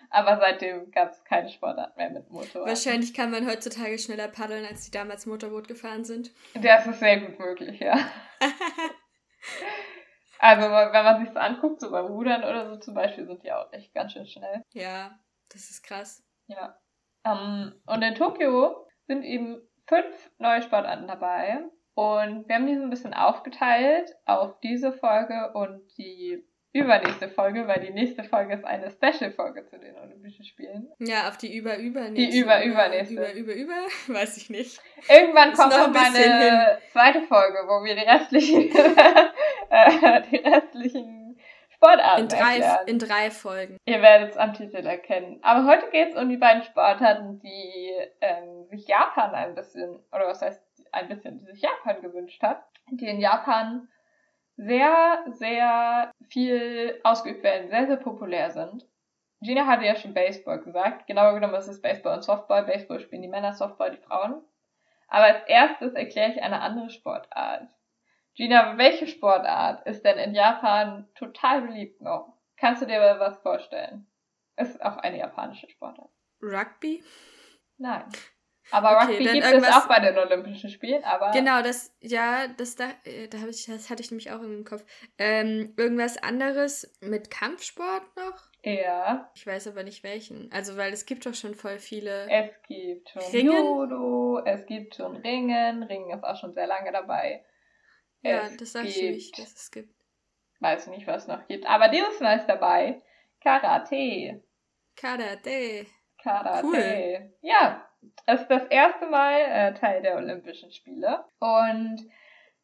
Aber 0.09 0.37
seitdem 0.37 0.89
gab 0.91 1.11
es 1.11 1.23
keine 1.25 1.49
Sportart 1.49 1.97
mehr 1.97 2.09
mit 2.09 2.29
Motor. 2.29 2.65
Wahrscheinlich 2.65 3.13
kann 3.13 3.31
man 3.31 3.45
heutzutage 3.47 3.97
schneller 3.99 4.29
paddeln, 4.29 4.65
als 4.65 4.85
die 4.85 4.91
damals 4.91 5.25
Motorboot 5.25 5.67
gefahren 5.67 6.05
sind. 6.05 6.31
Das 6.53 6.87
ist 6.87 6.99
sehr 6.99 7.19
gut 7.19 7.37
möglich, 7.39 7.79
ja. 7.79 7.97
also 10.39 10.61
wenn 10.61 11.03
man 11.03 11.19
sich 11.19 11.33
so 11.33 11.39
anguckt, 11.39 11.81
so 11.81 11.91
beim 11.91 12.05
Rudern 12.05 12.43
oder 12.43 12.69
so 12.69 12.77
zum 12.77 12.93
Beispiel, 12.93 13.25
sind 13.25 13.43
die 13.43 13.51
auch 13.51 13.71
echt 13.73 13.93
ganz 13.93 14.13
schön 14.13 14.27
schnell. 14.27 14.63
Ja, 14.71 15.19
das 15.49 15.69
ist 15.69 15.83
krass. 15.83 16.23
Ja. 16.47 16.79
Um, 17.23 17.33
ähm, 17.33 17.81
und 17.85 18.01
in 18.01 18.15
Tokio 18.15 18.87
sind 19.07 19.23
eben 19.23 19.61
fünf 19.87 20.31
neue 20.37 20.61
Sportarten 20.61 21.07
dabei. 21.07 21.59
Und 21.95 22.47
wir 22.47 22.55
haben 22.55 22.67
die 22.67 22.75
so 22.75 22.83
ein 22.83 22.89
bisschen 22.91 23.13
aufgeteilt 23.13 24.15
auf 24.25 24.59
diese 24.59 24.93
Folge 24.93 25.51
und 25.53 25.81
die 25.97 26.47
übernächste 26.73 27.29
Folge, 27.29 27.67
weil 27.67 27.79
die 27.79 27.91
nächste 27.91 28.23
Folge 28.23 28.53
ist 28.53 28.65
eine 28.65 28.91
Special-Folge 28.91 29.65
zu 29.65 29.79
den 29.79 29.97
Olympischen 29.97 30.45
Spielen. 30.45 30.89
Ja, 30.99 31.27
auf 31.27 31.37
die 31.37 31.55
über-übernächste. 31.55 32.31
Die 32.31 32.39
über-übernächste. 32.39 33.15
Über-über-über, 33.15 33.73
weiß 34.07 34.37
ich 34.37 34.49
nicht. 34.49 34.79
Irgendwann 35.09 35.51
ist 35.51 35.59
kommt 35.59 35.71
noch 35.71 35.91
meine 35.91 36.77
zweite 36.91 37.21
Folge, 37.23 37.59
wo 37.67 37.83
wir 37.83 37.95
die 37.95 38.01
restlichen, 38.01 38.69
äh, 39.69 40.21
die 40.29 40.37
restlichen 40.37 41.39
Sportarten 41.69 42.23
in 42.23 42.27
drei, 42.27 42.57
erklären. 42.57 42.87
In 42.87 42.99
drei 42.99 43.31
Folgen. 43.31 43.77
Ihr 43.85 44.01
werdet 44.01 44.31
es 44.31 44.37
am 44.37 44.53
Titel 44.53 44.77
erkennen. 44.77 45.39
Aber 45.43 45.65
heute 45.65 45.89
geht 45.91 46.09
es 46.09 46.15
um 46.15 46.27
die 46.27 46.37
beiden 46.37 46.63
Sportarten, 46.63 47.39
die 47.39 47.91
ähm, 48.21 48.65
sich 48.69 48.87
Japan 48.87 49.33
ein 49.35 49.55
bisschen, 49.55 49.99
oder 50.11 50.27
was 50.27 50.41
heißt 50.41 50.61
ein 50.91 51.07
bisschen, 51.07 51.37
die 51.37 51.45
sich 51.45 51.61
Japan 51.61 52.01
gewünscht 52.01 52.41
hat, 52.41 52.63
die 52.89 53.07
in 53.07 53.19
Japan 53.19 53.87
sehr, 54.57 55.23
sehr 55.31 56.11
viel 56.29 56.99
ausgeübt 57.03 57.43
werden, 57.43 57.69
sehr, 57.69 57.87
sehr 57.87 57.97
populär 57.97 58.51
sind. 58.51 58.85
Gina 59.41 59.67
hatte 59.67 59.85
ja 59.85 59.95
schon 59.95 60.15
Baseball 60.15 60.59
gesagt. 60.61 61.05
Genauer 61.05 61.35
genommen 61.35 61.53
ist 61.53 61.67
es 61.67 61.81
Baseball 61.81 62.15
und 62.15 62.23
Softball. 62.23 62.63
Baseball 62.63 62.99
spielen 62.99 63.21
die 63.21 63.27
Männer, 63.27 63.53
Softball 63.53 63.91
die 63.91 64.01
Frauen. 64.01 64.41
Aber 65.07 65.25
als 65.25 65.47
erstes 65.47 65.93
erkläre 65.93 66.31
ich 66.31 66.41
eine 66.41 66.61
andere 66.61 66.89
Sportart. 66.89 67.67
Gina, 68.33 68.77
welche 68.77 69.07
Sportart 69.07 69.85
ist 69.85 70.03
denn 70.03 70.17
in 70.17 70.33
Japan 70.33 71.07
total 71.15 71.61
beliebt 71.61 72.01
noch? 72.01 72.33
Kannst 72.57 72.81
du 72.81 72.87
dir 72.87 72.99
mal 72.99 73.19
was 73.19 73.37
vorstellen? 73.39 74.07
Ist 74.57 74.83
auch 74.83 74.97
eine 74.97 75.19
japanische 75.19 75.69
Sportart. 75.69 76.09
Rugby? 76.41 77.03
Nein. 77.77 78.05
Aber 78.71 78.97
okay, 78.97 79.17
Rugby 79.17 79.23
gibt 79.33 79.45
es 79.45 79.73
auch 79.73 79.87
bei 79.87 79.99
den 79.99 80.17
Olympischen 80.17 80.69
Spielen, 80.69 81.03
aber. 81.03 81.31
Genau, 81.31 81.61
das, 81.61 81.95
ja, 82.01 82.47
das 82.47 82.75
da, 82.75 82.89
äh, 83.05 83.27
da 83.27 83.39
habe 83.39 83.49
ich, 83.49 83.65
das 83.65 83.89
hatte 83.89 84.01
ich 84.01 84.11
nämlich 84.11 84.31
auch 84.31 84.41
im 84.41 84.65
Kopf. 84.65 84.83
Ähm, 85.17 85.73
irgendwas 85.77 86.17
anderes 86.17 86.91
mit 86.99 87.31
Kampfsport 87.31 88.03
noch? 88.15 88.43
Ja. 88.63 89.31
Ich 89.35 89.47
weiß 89.47 89.67
aber 89.67 89.83
nicht 89.83 90.03
welchen. 90.03 90.51
Also, 90.51 90.75
weil 90.75 90.91
es 90.91 91.05
gibt 91.05 91.25
doch 91.25 91.33
schon 91.33 91.55
voll 91.55 91.79
viele. 91.79 92.29
Es 92.29 92.51
gibt 92.67 93.09
schon 93.09 93.23
Ringen? 93.23 93.51
Judo, 93.51 94.41
es 94.45 94.65
gibt 94.65 94.95
schon 94.95 95.15
Ringen. 95.17 95.83
Ringen 95.83 96.11
ist 96.17 96.23
auch 96.23 96.37
schon 96.37 96.53
sehr 96.53 96.67
lange 96.67 96.91
dabei. 96.91 97.45
Ja, 98.21 98.41
es 98.41 98.57
das 98.57 98.73
sag 98.73 98.85
ich 98.85 99.01
nicht, 99.01 99.39
dass 99.39 99.53
es 99.53 99.71
gibt. 99.71 99.93
Weiß 100.59 100.87
nicht, 100.87 101.07
was 101.07 101.23
es 101.23 101.27
noch 101.27 101.47
gibt. 101.47 101.67
Aber 101.67 101.87
dieses 101.87 102.19
Mal 102.19 102.39
ist 102.39 102.47
dabei 102.47 103.01
Karate. 103.41 104.43
Karate. 104.95 105.85
Karate. 106.21 106.65
Cool. 106.65 107.31
Ja, 107.41 107.86
es 108.25 108.41
ist 108.41 108.51
das 108.51 108.65
erste 108.65 109.07
Mal 109.07 109.39
äh, 109.39 109.73
Teil 109.73 110.01
der 110.01 110.15
Olympischen 110.15 110.71
Spiele. 110.71 111.23
Und 111.39 111.97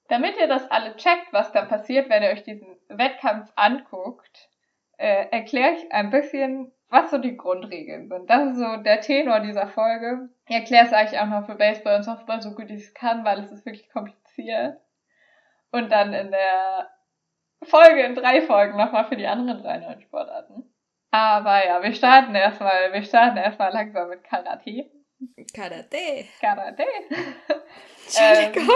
damit 0.10 0.38
ihr 0.38 0.48
das 0.48 0.70
alle 0.70 0.96
checkt, 0.96 1.32
was 1.32 1.52
da 1.52 1.66
passiert, 1.66 2.10
wenn 2.10 2.24
ihr 2.24 2.30
euch 2.30 2.44
diesen 2.44 2.78
Wettkampf 2.90 3.52
anguckt, 3.56 4.50
äh, 4.98 5.28
erkläre 5.32 5.74
ich 5.74 5.92
ein 5.92 6.10
bisschen, 6.10 6.72
was 6.90 7.10
so 7.10 7.18
die 7.18 7.38
Grundregeln 7.38 8.08
sind. 8.08 8.30
Das 8.30 8.52
ist 8.52 8.58
so 8.58 8.78
der 8.78 9.02
Tenor 9.02 9.40
dieser 9.40 9.68
Folge. 9.68 10.30
Ich 10.48 10.56
erkläre 10.56 10.86
es 10.86 10.94
eigentlich 10.94 11.20
auch 11.20 11.28
noch 11.28 11.46
für 11.46 11.56
Baseball 11.56 11.96
und 11.96 12.04
Softball 12.04 12.42
so 12.42 12.52
gut 12.54 12.70
ich 12.70 12.84
es 12.84 12.94
kann, 12.94 13.26
weil 13.26 13.40
es 13.40 13.52
ist 13.52 13.66
wirklich 13.66 13.90
kompliziert. 13.90 14.78
Und 15.72 15.92
dann 15.92 16.14
in 16.14 16.30
der 16.30 16.90
Folge, 17.64 18.04
in 18.04 18.14
drei 18.14 18.42
Folgen 18.42 18.78
nochmal 18.78 19.06
für 19.06 19.16
die 19.16 19.26
anderen 19.26 19.64
drei 19.64 19.78
neuen 19.78 20.02
Sportarten. 20.02 20.72
Aber 21.10 21.66
ja, 21.66 21.82
wir 21.82 21.94
starten 21.94 22.36
erstmal, 22.36 22.92
wir 22.92 23.04
starten 23.04 23.38
erstmal 23.38 23.72
langsam 23.72 24.10
mit 24.10 24.24
Karate. 24.24 24.90
Karate. 25.54 26.26
Karate. 26.40 26.86
Entschuldigung. 28.06 28.76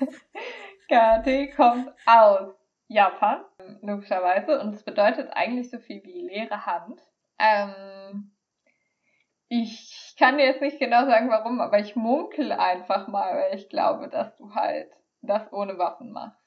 Ähm, 0.00 0.08
Karate 0.88 1.50
kommt 1.54 1.92
aus 2.06 2.54
Japan, 2.88 3.44
logischerweise, 3.82 4.60
und 4.60 4.74
es 4.74 4.82
bedeutet 4.82 5.30
eigentlich 5.32 5.70
so 5.70 5.78
viel 5.78 6.02
wie 6.04 6.26
leere 6.28 6.64
Hand. 6.64 7.02
Ähm, 7.38 8.34
ich 9.48 10.14
kann 10.18 10.38
dir 10.38 10.46
jetzt 10.46 10.62
nicht 10.62 10.78
genau 10.78 11.06
sagen, 11.06 11.30
warum, 11.30 11.60
aber 11.60 11.78
ich 11.78 11.96
munkel 11.96 12.52
einfach 12.52 13.08
mal, 13.08 13.34
weil 13.34 13.54
ich 13.54 13.68
glaube, 13.68 14.08
dass 14.08 14.36
du 14.36 14.54
halt 14.54 14.90
das 15.22 15.52
ohne 15.52 15.78
Waffen 15.78 16.12
machst. 16.12 16.38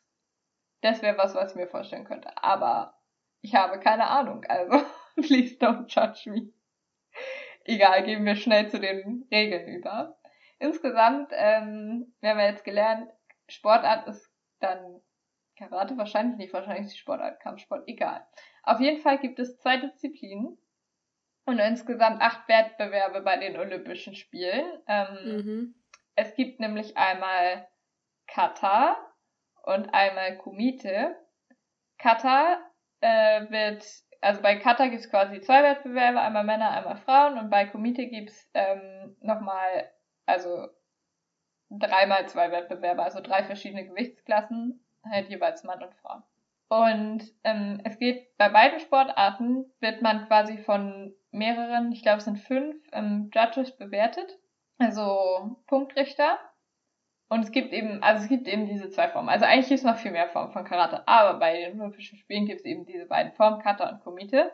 Das 0.82 1.02
wäre 1.02 1.18
was, 1.18 1.36
was 1.36 1.52
ich 1.52 1.56
mir 1.56 1.68
vorstellen 1.68 2.06
könnte. 2.06 2.32
Aber 2.42 2.96
ich 3.42 3.56
habe 3.56 3.80
keine 3.80 4.08
Ahnung, 4.08 4.44
also 4.46 4.84
please 5.16 5.56
don't 5.56 5.88
judge 5.88 6.30
me. 6.30 6.54
Egal, 7.66 8.04
gehen 8.04 8.26
wir 8.26 8.36
schnell 8.36 8.70
zu 8.70 8.80
den 8.80 9.28
Regeln 9.32 9.68
über. 9.68 10.18
Insgesamt, 10.60 11.32
ähm, 11.34 12.14
wir 12.20 12.32
haben 12.32 12.40
ja 12.40 12.48
jetzt 12.48 12.64
gelernt, 12.64 13.12
Sportart 13.48 14.08
ist 14.08 14.32
dann 14.60 15.02
Karate 15.58 15.98
wahrscheinlich 15.98 16.38
nicht, 16.38 16.54
wahrscheinlich 16.54 16.86
ist 16.86 16.94
die 16.94 17.00
Sportart 17.00 17.40
Kampfsport, 17.40 17.88
egal. 17.88 18.26
Auf 18.64 18.80
jeden 18.80 19.02
Fall 19.02 19.20
gibt 19.20 19.40
es 19.40 19.60
zwei 19.60 19.78
Disziplinen 19.78 20.58
und 21.46 21.60
insgesamt 21.60 22.22
acht 22.22 22.48
Wettbewerbe 22.48 23.22
bei 23.22 23.38
den 23.38 23.58
Olympischen 23.58 24.16
Spielen. 24.16 24.66
Ähm, 24.88 25.18
mhm. 25.24 25.76
Es 26.16 26.36
gibt 26.36 26.60
nämlich 26.60 26.98
einmal 26.98 27.68
Kata 28.28 28.96
und 29.64 29.94
einmal 29.94 30.38
Kumite. 30.38 31.16
Kata 31.98 32.60
äh, 33.02 33.50
wird 33.50 33.86
also 34.22 34.42
bei 34.42 34.56
Kata 34.58 34.88
gibt 34.88 35.02
es 35.02 35.10
quasi 35.10 35.42
zwei 35.42 35.64
Wettbewerbe, 35.64 36.22
einmal 36.22 36.44
Männer, 36.44 36.72
einmal 36.72 36.98
Frauen 36.98 37.38
und 37.38 37.50
bei 37.50 37.66
Komite 37.66 38.08
gibt 38.08 38.30
es 38.30 38.50
ähm, 38.54 39.16
nochmal, 39.20 39.90
also 40.26 40.68
dreimal 41.72 42.28
zwei 42.28 42.52
Wettbewerbe, 42.52 43.04
also 43.04 43.20
drei 43.22 43.44
verschiedene 43.44 43.88
Gewichtsklassen, 43.88 44.86
halt 45.10 45.30
jeweils 45.30 45.64
Mann 45.64 45.84
und 45.84 45.96
Frau. 45.96 46.22
Und 46.70 47.24
ähm, 47.44 47.82
es 47.84 47.98
geht 47.98 48.38
bei 48.38 48.48
beiden 48.48 48.80
Sportarten, 48.80 49.66
wird 49.80 50.02
man 50.02 50.28
quasi 50.28 50.58
von 50.60 51.14
mehreren, 51.32 51.92
ich 51.92 52.02
glaube 52.02 52.20
es 52.20 52.26
sind 52.26 52.38
fünf, 52.40 52.76
ähm, 52.94 53.30
Judges 53.34 53.76
bewertet, 53.76 54.38
also 54.78 55.58
Punktrichter. 55.68 56.40
Und 57.32 57.46
es 57.46 57.52
gibt 57.54 57.72
eben, 57.72 58.04
also 58.04 58.24
es 58.24 58.28
gibt 58.28 58.46
eben 58.50 58.66
diese 58.66 58.90
zwei 58.90 59.08
Formen. 59.08 59.30
Also 59.30 59.46
eigentlich 59.46 59.70
gibt 59.70 59.80
es 59.80 59.86
noch 59.86 59.96
viel 59.96 60.12
mehr 60.12 60.28
Formen 60.28 60.52
von 60.52 60.66
Karate, 60.66 61.08
aber 61.08 61.40
bei 61.40 61.62
den 61.62 61.80
Olympischen 61.80 62.18
Spielen 62.18 62.46
gibt 62.46 62.60
es 62.60 62.66
eben 62.66 62.86
diese 62.86 63.06
beiden 63.06 63.32
Formen, 63.32 63.62
Kata 63.62 63.90
und 63.90 64.02
Kumite. 64.02 64.52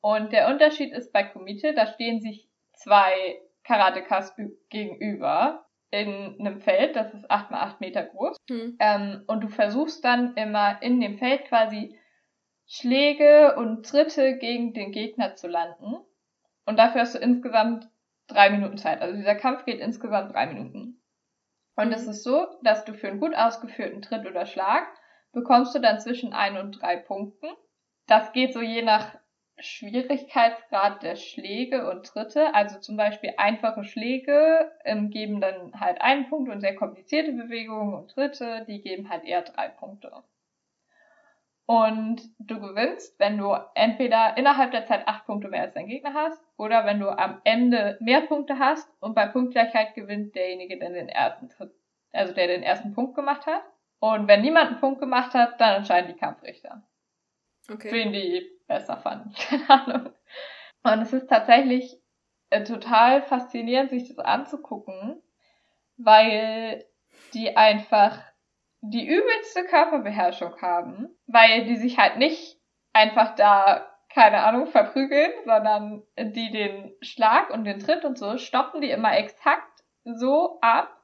Und 0.00 0.30
der 0.30 0.46
Unterschied 0.46 0.92
ist 0.92 1.12
bei 1.12 1.24
Kumite, 1.24 1.74
da 1.74 1.88
stehen 1.88 2.20
sich 2.20 2.48
zwei 2.74 3.40
Karatekas 3.64 4.36
gegenüber 4.70 5.66
in 5.90 6.36
einem 6.38 6.60
Feld, 6.60 6.94
das 6.94 7.12
ist 7.12 7.28
8 7.28 7.50
mal 7.50 7.60
8 7.60 7.80
Meter 7.80 8.04
groß. 8.04 8.36
Hm. 8.48 8.76
Ähm, 8.78 9.24
und 9.26 9.40
du 9.40 9.48
versuchst 9.48 10.04
dann 10.04 10.36
immer 10.36 10.80
in 10.80 11.00
dem 11.00 11.18
Feld 11.18 11.46
quasi 11.46 11.98
Schläge 12.68 13.56
und 13.56 13.84
Tritte 13.84 14.38
gegen 14.38 14.74
den 14.74 14.92
Gegner 14.92 15.34
zu 15.34 15.48
landen. 15.48 15.96
Und 16.66 16.78
dafür 16.78 17.00
hast 17.00 17.16
du 17.16 17.18
insgesamt 17.18 17.88
drei 18.28 18.50
Minuten 18.50 18.78
Zeit. 18.78 19.00
Also 19.00 19.16
dieser 19.16 19.34
Kampf 19.34 19.64
geht 19.64 19.80
insgesamt 19.80 20.32
drei 20.32 20.46
Minuten. 20.46 21.01
Und 21.74 21.92
es 21.92 22.06
ist 22.06 22.22
so, 22.22 22.46
dass 22.62 22.84
du 22.84 22.94
für 22.94 23.08
einen 23.08 23.20
gut 23.20 23.34
ausgeführten 23.34 24.02
Tritt 24.02 24.26
oder 24.26 24.46
Schlag 24.46 24.86
bekommst 25.32 25.74
du 25.74 25.78
dann 25.78 26.00
zwischen 26.00 26.32
ein 26.32 26.56
und 26.56 26.82
drei 26.82 26.96
Punkten. 26.96 27.48
Das 28.06 28.32
geht 28.32 28.52
so 28.52 28.60
je 28.60 28.82
nach 28.82 29.16
Schwierigkeitsgrad 29.58 31.02
der 31.02 31.16
Schläge 31.16 31.88
und 31.90 32.06
Tritte. 32.06 32.54
Also 32.54 32.78
zum 32.80 32.96
Beispiel 32.96 33.34
einfache 33.36 33.84
Schläge 33.84 34.70
ähm, 34.84 35.10
geben 35.10 35.40
dann 35.40 35.78
halt 35.78 36.00
einen 36.00 36.28
Punkt 36.28 36.50
und 36.50 36.60
sehr 36.60 36.74
komplizierte 36.74 37.32
Bewegungen 37.32 37.94
und 37.94 38.10
Tritte, 38.10 38.64
die 38.68 38.82
geben 38.82 39.08
halt 39.08 39.24
eher 39.24 39.42
drei 39.42 39.68
Punkte. 39.68 40.12
Und 41.66 42.22
du 42.38 42.60
gewinnst, 42.60 43.18
wenn 43.20 43.38
du 43.38 43.54
entweder 43.74 44.36
innerhalb 44.36 44.72
der 44.72 44.84
Zeit 44.84 45.06
acht 45.06 45.26
Punkte 45.26 45.48
mehr 45.48 45.62
als 45.62 45.74
dein 45.74 45.86
Gegner 45.86 46.12
hast 46.12 46.42
oder 46.56 46.84
wenn 46.84 46.98
du 46.98 47.08
am 47.08 47.40
Ende 47.44 47.96
mehr 48.00 48.22
Punkte 48.22 48.58
hast 48.58 48.90
und 49.00 49.14
bei 49.14 49.26
Punktgleichheit 49.26 49.94
gewinnt 49.94 50.34
derjenige, 50.34 50.78
der 50.78 50.90
den 50.90 51.08
ersten, 51.08 51.48
also 52.12 52.34
der 52.34 52.48
den 52.48 52.62
ersten 52.62 52.92
Punkt 52.94 53.14
gemacht 53.14 53.46
hat. 53.46 53.62
Und 54.00 54.26
wenn 54.26 54.42
niemand 54.42 54.70
einen 54.70 54.80
Punkt 54.80 55.00
gemacht 55.00 55.34
hat, 55.34 55.60
dann 55.60 55.76
entscheiden 55.76 56.12
die 56.12 56.18
Kampfrichter. 56.18 56.82
Okay. 57.70 57.92
Wen 57.92 58.12
die 58.12 58.50
besser 58.66 58.96
fanden. 58.96 59.32
Keine 59.48 59.70
Ahnung. 59.70 60.12
Und 60.82 61.02
es 61.02 61.12
ist 61.12 61.28
tatsächlich 61.28 61.96
äh, 62.50 62.64
total 62.64 63.22
faszinierend, 63.22 63.90
sich 63.90 64.08
das 64.08 64.18
anzugucken, 64.18 65.22
weil 65.96 66.84
die 67.34 67.56
einfach 67.56 68.31
die 68.82 69.06
übelste 69.06 69.64
Körperbeherrschung 69.64 70.60
haben, 70.60 71.08
weil 71.26 71.64
die 71.64 71.76
sich 71.76 71.98
halt 71.98 72.18
nicht 72.18 72.60
einfach 72.92 73.36
da, 73.36 73.86
keine 74.12 74.42
Ahnung, 74.42 74.66
verprügeln, 74.66 75.30
sondern 75.44 76.02
die 76.18 76.50
den 76.50 76.92
Schlag 77.00 77.50
und 77.50 77.64
den 77.64 77.78
Tritt 77.78 78.04
und 78.04 78.18
so 78.18 78.36
stoppen 78.38 78.80
die 78.80 78.90
immer 78.90 79.16
exakt 79.16 79.84
so 80.04 80.58
ab, 80.60 81.00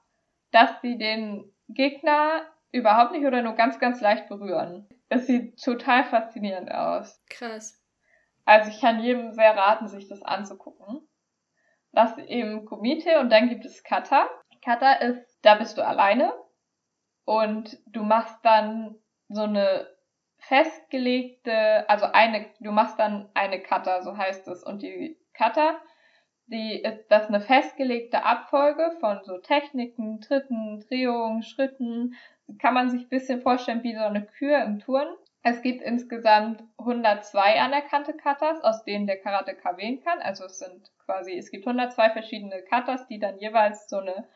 dass 0.50 0.80
sie 0.82 0.98
den 0.98 1.52
Gegner 1.68 2.42
überhaupt 2.72 3.12
nicht 3.12 3.24
oder 3.24 3.42
nur 3.42 3.54
ganz, 3.54 3.78
ganz 3.78 4.00
leicht 4.00 4.28
berühren. 4.28 4.88
Es 5.08 5.26
sieht 5.26 5.62
total 5.62 6.04
faszinierend 6.04 6.72
aus. 6.72 7.22
Krass. 7.30 7.80
Also 8.44 8.70
ich 8.70 8.80
kann 8.80 9.00
jedem 9.00 9.32
sehr 9.32 9.56
raten, 9.56 9.86
sich 9.86 10.08
das 10.08 10.22
anzugucken. 10.22 11.06
Das 11.92 12.18
ist 12.18 12.26
eben 12.26 12.64
Kumite 12.66 13.20
und 13.20 13.30
dann 13.30 13.48
gibt 13.48 13.64
es 13.64 13.84
Kata. 13.84 14.28
Kata 14.64 14.94
ist, 14.94 15.38
da 15.42 15.54
bist 15.54 15.78
du 15.78 15.86
alleine 15.86 16.32
und 17.28 17.78
du 17.84 18.04
machst 18.04 18.38
dann 18.42 18.94
so 19.28 19.42
eine 19.42 19.86
festgelegte, 20.38 21.86
also 21.86 22.06
eine, 22.06 22.46
du 22.58 22.72
machst 22.72 22.98
dann 22.98 23.28
eine 23.34 23.60
Kata, 23.60 24.00
so 24.00 24.16
heißt 24.16 24.48
es. 24.48 24.64
Und 24.64 24.80
die 24.80 25.18
Kata, 25.34 25.78
die 26.46 26.80
ist 26.80 27.04
das 27.10 27.28
eine 27.28 27.42
festgelegte 27.42 28.24
Abfolge 28.24 28.96
von 29.00 29.20
so 29.24 29.36
Techniken, 29.36 30.22
Tritten, 30.22 30.80
Drehungen, 30.88 31.42
Schritten. 31.42 32.14
Kann 32.58 32.72
man 32.72 32.88
sich 32.88 33.02
ein 33.02 33.10
bisschen 33.10 33.42
vorstellen 33.42 33.82
wie 33.82 33.94
so 33.94 34.04
eine 34.04 34.24
Kür 34.24 34.64
im 34.64 34.78
Turn. 34.78 35.08
Es 35.42 35.60
gibt 35.60 35.82
insgesamt 35.82 36.64
102 36.78 37.60
anerkannte 37.60 38.14
Katas, 38.14 38.58
aus 38.62 38.84
denen 38.84 39.06
der 39.06 39.20
Karateka 39.20 39.76
wählen 39.76 40.02
kann. 40.02 40.20
Also 40.20 40.46
es 40.46 40.60
sind 40.60 40.90
quasi, 41.04 41.36
es 41.36 41.50
gibt 41.50 41.66
102 41.66 42.08
verschiedene 42.08 42.62
Katas, 42.62 43.06
die 43.06 43.18
dann 43.18 43.36
jeweils 43.36 43.86
so 43.86 43.98
eine 43.98 44.26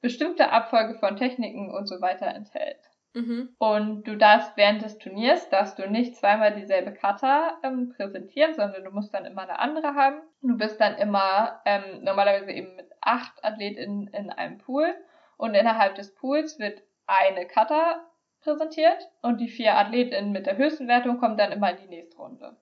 bestimmte 0.00 0.50
Abfolge 0.50 0.98
von 0.98 1.16
Techniken 1.16 1.70
und 1.74 1.86
so 1.86 2.00
weiter 2.00 2.26
enthält. 2.26 2.80
Mhm. 3.16 3.56
Und 3.58 4.04
du 4.06 4.16
darfst 4.16 4.56
während 4.56 4.82
des 4.82 4.98
Turniers, 4.98 5.48
darfst 5.48 5.78
du 5.78 5.88
nicht 5.88 6.16
zweimal 6.16 6.54
dieselbe 6.54 6.92
Kata 6.92 7.58
ähm, 7.62 7.94
präsentieren, 7.96 8.54
sondern 8.54 8.84
du 8.84 8.90
musst 8.90 9.14
dann 9.14 9.24
immer 9.24 9.42
eine 9.42 9.58
andere 9.58 9.94
haben. 9.94 10.20
Du 10.42 10.58
bist 10.58 10.78
dann 10.80 10.96
immer 10.96 11.62
ähm, 11.64 12.04
normalerweise 12.04 12.52
eben 12.52 12.76
mit 12.76 12.90
acht 13.00 13.42
AthletInnen 13.42 14.08
in 14.08 14.30
einem 14.30 14.58
Pool 14.58 14.94
und 15.38 15.54
innerhalb 15.54 15.94
des 15.94 16.14
Pools 16.14 16.58
wird 16.58 16.82
eine 17.06 17.46
Kata 17.46 18.04
präsentiert 18.42 19.08
und 19.22 19.40
die 19.40 19.48
vier 19.48 19.76
AthletInnen 19.76 20.32
mit 20.32 20.44
der 20.44 20.58
höchsten 20.58 20.86
Wertung 20.86 21.18
kommen 21.18 21.38
dann 21.38 21.52
immer 21.52 21.70
in 21.70 21.78
die 21.78 21.88
nächste 21.88 22.18
Runde. 22.18 22.56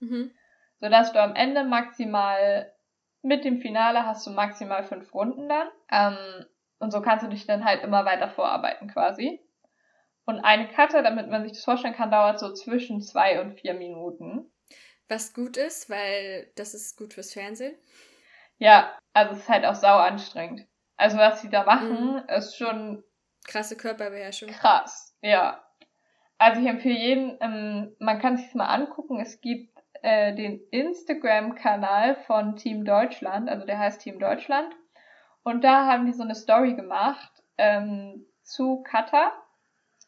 Mhm. 0.00 0.32
Sodass 0.80 1.12
du 1.12 1.22
am 1.22 1.36
Ende 1.36 1.62
maximal 1.62 2.72
mit 3.22 3.44
dem 3.44 3.58
Finale 3.58 4.04
hast 4.04 4.26
du 4.26 4.30
maximal 4.30 4.82
fünf 4.82 5.14
Runden 5.14 5.48
dann. 5.48 5.68
Ähm, 5.90 6.46
und 6.78 6.90
so 6.92 7.00
kannst 7.00 7.24
du 7.24 7.30
dich 7.30 7.46
dann 7.46 7.64
halt 7.64 7.82
immer 7.82 8.04
weiter 8.04 8.28
vorarbeiten 8.28 8.88
quasi. 8.88 9.40
Und 10.24 10.40
eine 10.40 10.68
Karte, 10.68 11.02
damit 11.02 11.28
man 11.30 11.44
sich 11.44 11.52
das 11.52 11.64
vorstellen 11.64 11.94
kann, 11.94 12.10
dauert 12.10 12.40
so 12.40 12.52
zwischen 12.52 13.00
zwei 13.00 13.40
und 13.40 13.60
vier 13.60 13.74
Minuten. 13.74 14.50
Was 15.08 15.32
gut 15.32 15.56
ist, 15.56 15.88
weil 15.88 16.50
das 16.56 16.74
ist 16.74 16.98
gut 16.98 17.14
fürs 17.14 17.32
Fernsehen. 17.32 17.76
Ja, 18.58 18.98
also 19.12 19.34
es 19.34 19.40
ist 19.40 19.48
halt 19.48 19.64
auch 19.64 19.76
sau 19.76 19.96
anstrengend. 19.96 20.66
Also 20.96 21.18
was 21.18 21.42
sie 21.42 21.50
da 21.50 21.64
machen, 21.64 22.14
mhm. 22.14 22.28
ist 22.28 22.56
schon 22.56 23.04
krasse 23.46 23.76
Körperbeherrschung. 23.76 24.48
Krass, 24.48 25.16
ja. 25.22 25.62
Also 26.38 26.60
ich 26.60 26.66
empfehle 26.66 26.98
jeden, 26.98 27.38
ähm, 27.40 27.96
man 27.98 28.18
kann 28.18 28.36
sich 28.36 28.52
mal 28.54 28.66
angucken. 28.66 29.20
Es 29.20 29.40
gibt 29.40 29.78
äh, 30.02 30.34
den 30.34 30.60
Instagram-Kanal 30.70 32.16
von 32.26 32.56
Team 32.56 32.84
Deutschland, 32.84 33.48
also 33.48 33.64
der 33.64 33.78
heißt 33.78 34.00
Team 34.00 34.18
Deutschland. 34.18 34.74
Und 35.46 35.62
da 35.62 35.86
haben 35.86 36.06
die 36.06 36.12
so 36.12 36.24
eine 36.24 36.34
Story 36.34 36.74
gemacht 36.74 37.30
ähm, 37.56 38.26
zu 38.42 38.82
Kata, 38.82 39.30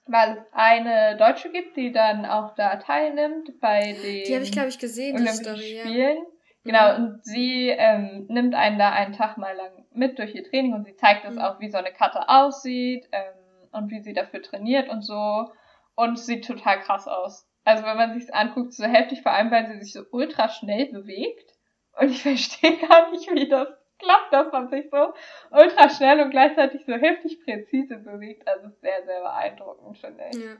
weil 0.04 0.32
es 0.32 0.44
eine 0.50 1.16
Deutsche 1.16 1.52
gibt, 1.52 1.76
die 1.76 1.92
dann 1.92 2.26
auch 2.26 2.56
da 2.56 2.74
teilnimmt 2.74 3.60
bei 3.60 3.92
den 4.02 4.24
die 4.24 4.34
habe 4.34 4.42
ich 4.42 4.56
ich 4.56 4.78
gesehen 4.80 5.16
die 5.16 5.28
Story, 5.28 5.78
Spielen. 5.78 6.16
Ja. 6.16 6.24
Genau, 6.64 6.98
mhm. 6.98 7.04
und 7.04 7.24
sie 7.24 7.68
ähm, 7.68 8.26
nimmt 8.28 8.56
einen 8.56 8.80
da 8.80 8.90
einen 8.90 9.12
Tag 9.12 9.38
mal 9.38 9.54
lang 9.54 9.86
mit 9.92 10.18
durch 10.18 10.34
ihr 10.34 10.42
Training 10.42 10.72
und 10.74 10.84
sie 10.84 10.96
zeigt 10.96 11.24
das 11.24 11.36
mhm. 11.36 11.40
auch, 11.40 11.60
wie 11.60 11.70
so 11.70 11.78
eine 11.78 11.92
Karte 11.92 12.28
aussieht 12.28 13.08
ähm, 13.12 13.68
und 13.70 13.92
wie 13.92 14.00
sie 14.00 14.14
dafür 14.14 14.42
trainiert 14.42 14.88
und 14.88 15.02
so. 15.02 15.52
Und 15.94 16.18
sieht 16.18 16.48
total 16.48 16.80
krass 16.80 17.06
aus. 17.06 17.48
Also 17.62 17.84
wenn 17.84 17.96
man 17.96 18.12
sich's 18.12 18.30
anguckt, 18.32 18.72
so 18.72 18.86
heftig, 18.86 19.22
vor 19.22 19.30
allem 19.30 19.52
weil 19.52 19.68
sie 19.68 19.78
sich 19.78 19.92
so 19.92 20.02
ultra 20.10 20.48
schnell 20.48 20.86
bewegt. 20.86 21.54
Und 21.92 22.10
ich 22.10 22.22
verstehe 22.24 22.76
gar 22.78 23.12
nicht, 23.12 23.30
wie 23.32 23.48
das 23.48 23.68
klappt, 23.98 24.32
dass 24.32 24.52
man 24.52 24.68
sich 24.68 24.88
so 24.90 25.12
ultra 25.50 25.88
schnell 25.88 26.20
und 26.20 26.30
gleichzeitig 26.30 26.84
so 26.86 26.94
heftig 26.94 27.44
präzise 27.44 27.98
bewegt. 27.98 28.46
Also 28.48 28.68
sehr, 28.80 29.04
sehr 29.04 29.20
beeindruckend, 29.20 29.98
finde 29.98 30.24
ich. 30.30 30.44
Ja. 30.44 30.56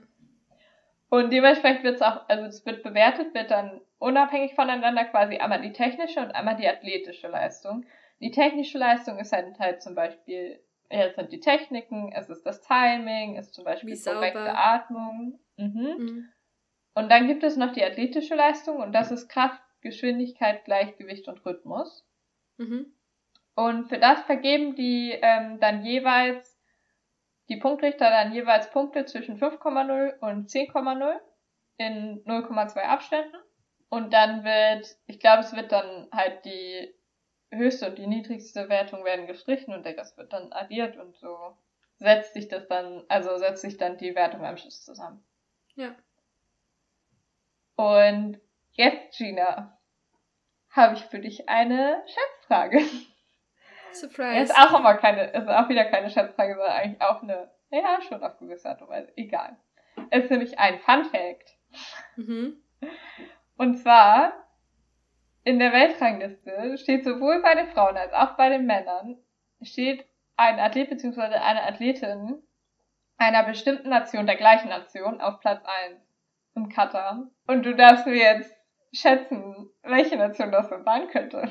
Und 1.09 1.31
dementsprechend 1.33 1.83
wird 1.83 1.95
es 1.95 2.01
auch, 2.01 2.27
also 2.29 2.45
es 2.45 2.65
wird 2.65 2.83
bewertet, 2.83 3.33
wird 3.33 3.49
dann 3.49 3.81
unabhängig 3.97 4.53
voneinander 4.53 5.05
quasi 5.05 5.37
einmal 5.37 5.61
die 5.61 5.73
technische 5.73 6.19
und 6.19 6.31
einmal 6.31 6.55
die 6.55 6.67
athletische 6.67 7.27
Leistung. 7.27 7.85
Die 8.19 8.31
technische 8.31 8.77
Leistung 8.77 9.17
ist 9.17 9.31
halt, 9.31 9.57
halt 9.59 9.81
zum 9.81 9.95
Beispiel, 9.95 10.59
ja, 10.91 11.05
es 11.05 11.15
sind 11.15 11.31
die 11.31 11.39
Techniken, 11.39 12.11
es 12.13 12.29
ist 12.29 12.45
das 12.45 12.61
Timing, 12.61 13.37
es 13.37 13.47
ist 13.47 13.55
zum 13.55 13.63
Beispiel 13.63 13.95
Wie 13.95 14.03
korrekte 14.03 14.39
sauber. 14.39 14.57
Atmung. 14.57 15.39
Mhm. 15.57 15.95
Mhm. 15.97 16.29
Und 16.93 17.09
dann 17.09 17.27
gibt 17.27 17.43
es 17.43 17.57
noch 17.57 17.71
die 17.71 17.83
athletische 17.83 18.35
Leistung 18.35 18.77
und 18.77 18.91
das 18.93 19.11
ist 19.11 19.29
Kraft, 19.29 19.61
Geschwindigkeit, 19.81 20.65
Gleichgewicht 20.65 21.27
und 21.27 21.43
Rhythmus. 21.45 22.05
Mhm. 22.57 22.93
Und 23.59 23.89
für 23.89 23.99
das 23.99 24.21
vergeben 24.21 24.73
die 24.75 25.11
ähm, 25.21 25.59
dann 25.59 25.83
jeweils, 25.83 26.57
die 27.49 27.57
Punktrichter 27.57 28.09
dann 28.09 28.31
jeweils 28.31 28.69
Punkte 28.69 29.03
zwischen 29.03 29.37
5,0 29.37 30.17
und 30.19 30.49
10,0 30.49 31.19
in 31.75 32.23
0,2 32.23 32.77
Abständen. 32.77 33.35
Und 33.89 34.13
dann 34.13 34.45
wird, 34.45 34.95
ich 35.07 35.19
glaube, 35.19 35.41
es 35.41 35.53
wird 35.53 35.73
dann 35.73 36.07
halt 36.13 36.45
die 36.45 36.95
höchste 37.51 37.89
und 37.89 37.97
die 37.97 38.07
niedrigste 38.07 38.69
Wertung 38.69 39.03
werden 39.03 39.27
gestrichen 39.27 39.73
und 39.73 39.85
das 39.85 40.15
wird 40.15 40.31
dann 40.31 40.53
addiert 40.53 40.95
und 40.95 41.17
so 41.17 41.57
setzt 41.97 42.35
sich 42.35 42.47
das 42.47 42.65
dann, 42.69 43.03
also 43.09 43.35
setzt 43.35 43.61
sich 43.61 43.75
dann 43.75 43.97
die 43.97 44.15
Wertung 44.15 44.45
am 44.45 44.55
Schluss 44.55 44.85
zusammen. 44.85 45.21
Ja. 45.75 45.93
Und 47.75 48.39
jetzt, 48.71 49.17
Gina, 49.17 49.77
habe 50.69 50.95
ich 50.95 51.03
für 51.07 51.19
dich 51.19 51.49
eine 51.49 52.01
Schätzfrage. 52.07 52.79
Surprise. 53.93 54.43
Ist 54.43 54.57
auch 54.57 54.79
immer 54.79 54.95
keine, 54.95 55.25
ist 55.31 55.47
auch 55.47 55.69
wieder 55.69 55.85
keine 55.85 56.09
Schätzfrage, 56.09 56.55
sondern 56.55 56.71
eigentlich 56.71 57.01
auch 57.01 57.21
eine, 57.21 57.49
ja, 57.71 57.99
schon 58.01 58.23
auf 58.23 58.37
gewisse 58.37 58.69
Art 58.69 58.81
und 58.81 58.89
Weise. 58.89 59.11
Egal. 59.15 59.57
Ist 60.11 60.29
nämlich 60.29 60.57
ein 60.59 60.79
Fun 60.79 61.05
Fact. 61.05 61.57
Mhm. 62.15 62.61
Und 63.57 63.75
zwar, 63.75 64.33
in 65.43 65.59
der 65.59 65.73
Weltrangliste 65.73 66.77
steht 66.77 67.03
sowohl 67.03 67.41
bei 67.41 67.55
den 67.55 67.67
Frauen 67.67 67.97
als 67.97 68.13
auch 68.13 68.37
bei 68.37 68.49
den 68.49 68.65
Männern, 68.65 69.17
steht 69.61 70.05
ein 70.37 70.59
Athlet 70.59 70.89
bzw. 70.89 71.21
eine 71.21 71.63
Athletin 71.63 72.41
einer 73.19 73.43
bestimmten 73.43 73.89
Nation, 73.89 74.25
der 74.25 74.37
gleichen 74.37 74.69
Nation, 74.69 75.19
auf 75.21 75.39
Platz 75.41 75.61
1 75.89 75.99
im 76.55 76.69
Katar. 76.69 77.27
Und 77.47 77.65
du 77.65 77.75
darfst 77.75 78.07
mir 78.07 78.15
jetzt 78.15 78.55
schätzen, 78.93 79.69
welche 79.83 80.17
Nation 80.17 80.51
das 80.51 80.69
denn 80.69 80.83
sein 80.83 81.07
könnte. 81.09 81.49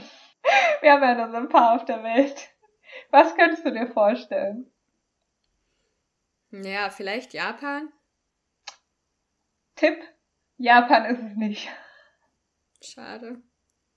Wir 0.81 0.93
haben 0.93 1.03
ja 1.03 1.15
nur 1.15 1.31
so 1.31 1.37
ein 1.37 1.49
paar 1.49 1.75
auf 1.75 1.85
der 1.85 2.03
Welt. 2.03 2.51
Was 3.11 3.35
könntest 3.35 3.65
du 3.65 3.73
dir 3.73 3.87
vorstellen? 3.87 4.71
Ja, 6.51 6.91
vielleicht 6.91 7.35
Japan? 7.35 7.93
Tipp: 9.77 10.03
Japan 10.57 11.05
ist 11.07 11.23
es 11.23 11.37
nicht. 11.37 11.69
Schade. 12.83 13.43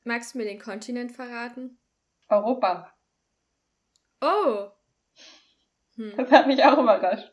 Magst 0.03 0.33
du 0.33 0.39
mir 0.39 0.45
den 0.45 0.59
Kontinent 0.59 1.11
verraten? 1.11 1.79
Europa. 2.27 2.93
Oh! 4.21 4.69
Hm. 5.95 6.13
Das 6.17 6.31
hat 6.31 6.47
mich 6.47 6.63
auch 6.63 6.77
überrascht. 6.77 7.31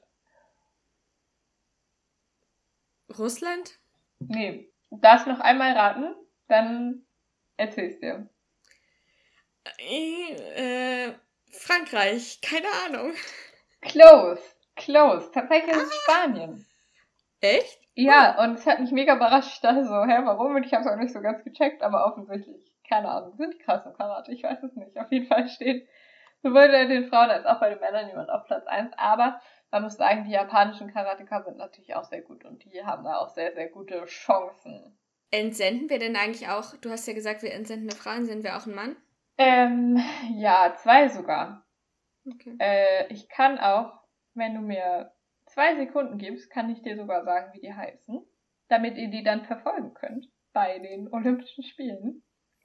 Russland? 3.16 3.78
Nee. 4.18 4.70
Du 4.90 4.98
darfst 4.98 5.26
noch 5.26 5.40
einmal 5.40 5.72
raten, 5.72 6.14
dann 6.48 7.06
erzähl's 7.56 7.98
dir. 8.00 8.28
Äh, 9.78 11.12
Frankreich, 11.50 12.40
keine 12.40 12.68
Ahnung. 12.86 13.12
Close, 13.80 14.42
close. 14.76 15.30
Tatsächlich 15.32 15.74
ist 15.74 15.82
es 15.82 15.92
ah. 16.08 16.12
Spanien. 16.12 16.66
Echt? 17.40 17.78
Ja, 17.94 18.36
oh. 18.38 18.42
und 18.44 18.54
es 18.54 18.66
hat 18.66 18.80
mich 18.80 18.92
mega 18.92 19.16
überrascht. 19.16 19.64
Ich 19.64 19.86
so, 19.86 20.04
hä, 20.04 20.20
warum? 20.24 20.54
Und 20.54 20.64
ich 20.64 20.72
habe 20.72 20.84
es 20.84 20.90
auch 20.90 20.96
nicht 20.96 21.12
so 21.12 21.20
ganz 21.20 21.42
gecheckt, 21.44 21.82
aber 21.82 22.06
offensichtlich, 22.06 22.72
keine 22.88 23.08
Ahnung, 23.10 23.36
sind 23.36 23.58
krass 23.60 23.84
im 23.86 23.94
Karate. 23.94 24.32
Ich 24.32 24.42
weiß 24.42 24.62
es 24.62 24.74
nicht. 24.74 24.98
Auf 24.98 25.10
jeden 25.10 25.26
Fall 25.26 25.48
steht 25.48 25.88
sowohl 26.42 26.68
bei 26.68 26.84
den 26.86 27.08
Frauen 27.08 27.30
als 27.30 27.46
auch 27.46 27.60
bei 27.60 27.70
den 27.70 27.80
Männern 27.80 28.08
jemand 28.08 28.30
auf 28.30 28.44
Platz 28.46 28.66
1. 28.66 28.92
Aber 28.96 29.40
man 29.70 29.82
muss 29.82 29.96
sagen, 29.96 30.24
die 30.24 30.32
japanischen 30.32 30.92
Karateka 30.92 31.42
sind 31.42 31.58
natürlich 31.58 31.94
auch 31.94 32.04
sehr 32.04 32.22
gut 32.22 32.44
und 32.44 32.64
die 32.64 32.84
haben 32.84 33.04
da 33.04 33.18
auch 33.18 33.28
sehr, 33.30 33.52
sehr 33.54 33.68
gute 33.68 34.04
Chancen. 34.06 34.96
Entsenden 35.30 35.90
wir 35.90 35.98
denn 35.98 36.16
eigentlich 36.16 36.48
auch, 36.48 36.74
du 36.80 36.90
hast 36.90 37.06
ja 37.06 37.12
gesagt, 37.12 37.42
wir 37.42 37.52
entsenden 37.52 37.90
eine 37.90 37.98
Frau, 37.98 38.24
sind 38.24 38.44
wir 38.44 38.56
auch 38.56 38.66
ein 38.66 38.74
Mann? 38.74 38.96
Ähm, 39.38 40.02
ja, 40.34 40.74
zwei 40.76 41.08
sogar. 41.08 41.64
Okay. 42.26 42.56
Äh, 42.58 43.12
ich 43.12 43.28
kann 43.28 43.58
auch, 43.58 44.00
wenn 44.34 44.54
du 44.54 44.60
mir 44.60 45.12
zwei 45.46 45.76
Sekunden 45.76 46.18
gibst, 46.18 46.50
kann 46.50 46.70
ich 46.70 46.82
dir 46.82 46.96
sogar 46.96 47.24
sagen, 47.24 47.52
wie 47.54 47.60
die 47.60 47.72
heißen, 47.72 48.20
damit 48.68 48.96
ihr 48.98 49.08
die 49.08 49.22
dann 49.22 49.44
verfolgen 49.44 49.94
könnt 49.94 50.26
bei 50.52 50.78
den 50.80 51.12
Olympischen 51.12 51.62
Spielen. 51.64 52.22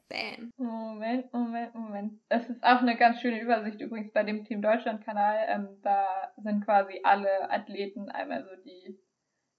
Bam. 0.10 0.52
Moment, 0.58 1.32
Moment, 1.34 1.74
Moment. 1.76 2.20
Es 2.30 2.50
ist 2.50 2.64
auch 2.64 2.82
eine 2.82 2.98
ganz 2.98 3.22
schöne 3.22 3.40
Übersicht 3.40 3.80
übrigens 3.80 4.12
bei 4.12 4.24
dem 4.24 4.44
Team 4.44 4.62
Deutschland-Kanal. 4.62 5.46
Ähm, 5.48 5.80
da 5.82 6.34
sind 6.38 6.66
quasi 6.66 7.00
alle 7.04 7.50
Athleten 7.50 8.10
einmal 8.10 8.44
so, 8.44 8.56
die 8.64 9.00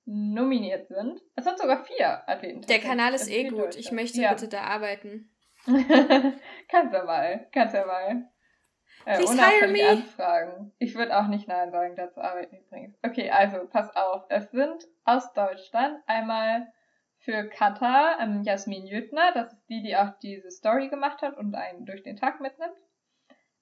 nominiert 0.07 0.89
sind. 0.89 1.21
Es 1.35 1.45
sind 1.45 1.59
sogar 1.59 1.85
vier 1.85 2.29
Athleten. 2.29 2.61
Der 2.63 2.79
Kanal 2.79 3.15
ist 3.15 3.31
eh 3.31 3.49
gut. 3.49 3.75
Ich 3.77 3.91
möchte 3.91 4.21
ja. 4.21 4.35
bitte 4.35 4.49
da 4.49 4.63
arbeiten. 4.65 5.34
kannst 6.69 6.95
ja 6.95 7.05
mal, 7.05 7.47
kannst 7.53 7.75
ja 7.75 7.87
mal. 7.87 8.29
Äh, 9.07 9.17
Please 9.17 9.37
hire 9.37 9.69
me. 9.69 9.89
Anfragen. 9.89 10.73
Ich 10.79 10.95
würde 10.95 11.19
auch 11.19 11.27
nicht 11.27 11.49
Nein 11.49 11.71
sagen, 11.71 11.97
dazu 11.97 12.21
arbeiten 12.21 12.57
übrigens. 12.57 12.97
Okay, 13.03 13.31
also 13.31 13.67
pass 13.67 13.95
auf. 13.97 14.25
Es 14.29 14.51
sind 14.51 14.87
aus 15.05 15.33
Deutschland 15.35 16.03
einmal 16.07 16.73
für 17.25 17.49
Katar 17.49 18.21
ähm, 18.21 18.43
Jasmin 18.43 18.87
Jüttner, 18.87 19.33
das 19.33 19.53
ist 19.53 19.69
die, 19.69 19.83
die 19.83 19.97
auch 19.97 20.11
diese 20.23 20.51
Story 20.51 20.89
gemacht 20.89 21.23
hat 21.23 21.37
und 21.37 21.55
einen 21.55 21.87
durch 21.87 22.03
den 22.03 22.17
Tag 22.17 22.41
mitnimmt. 22.41 22.77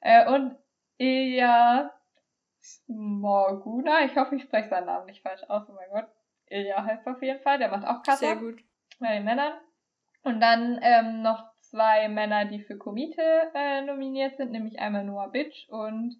Äh, 0.00 0.28
und 0.32 0.56
Ilya 0.98 1.92
Morguna, 2.86 4.04
ich 4.04 4.16
hoffe, 4.16 4.36
ich 4.36 4.42
spreche 4.42 4.68
seinen 4.68 4.86
Namen 4.86 5.06
nicht 5.06 5.22
falsch 5.22 5.42
aus, 5.48 5.68
oh 5.68 5.72
mein 5.72 5.90
Gott. 5.90 6.08
Ilya 6.46 6.84
heißt 6.84 7.06
auf 7.06 7.22
jeden 7.22 7.40
Fall, 7.40 7.58
der 7.58 7.68
macht 7.68 7.86
auch 7.86 8.02
Katar. 8.02 8.16
Sehr 8.16 8.36
gut. 8.36 8.62
Bei 8.98 9.14
den 9.14 9.24
Männern. 9.24 9.54
Und 10.22 10.40
dann 10.40 10.78
ähm, 10.82 11.22
noch 11.22 11.51
zwei 11.72 12.08
Männer, 12.08 12.44
die 12.44 12.60
für 12.60 12.76
Komite 12.76 13.22
äh, 13.54 13.82
nominiert 13.82 14.36
sind, 14.36 14.52
nämlich 14.52 14.78
einmal 14.78 15.04
Noah 15.04 15.30
Bitch 15.30 15.68
und 15.68 16.14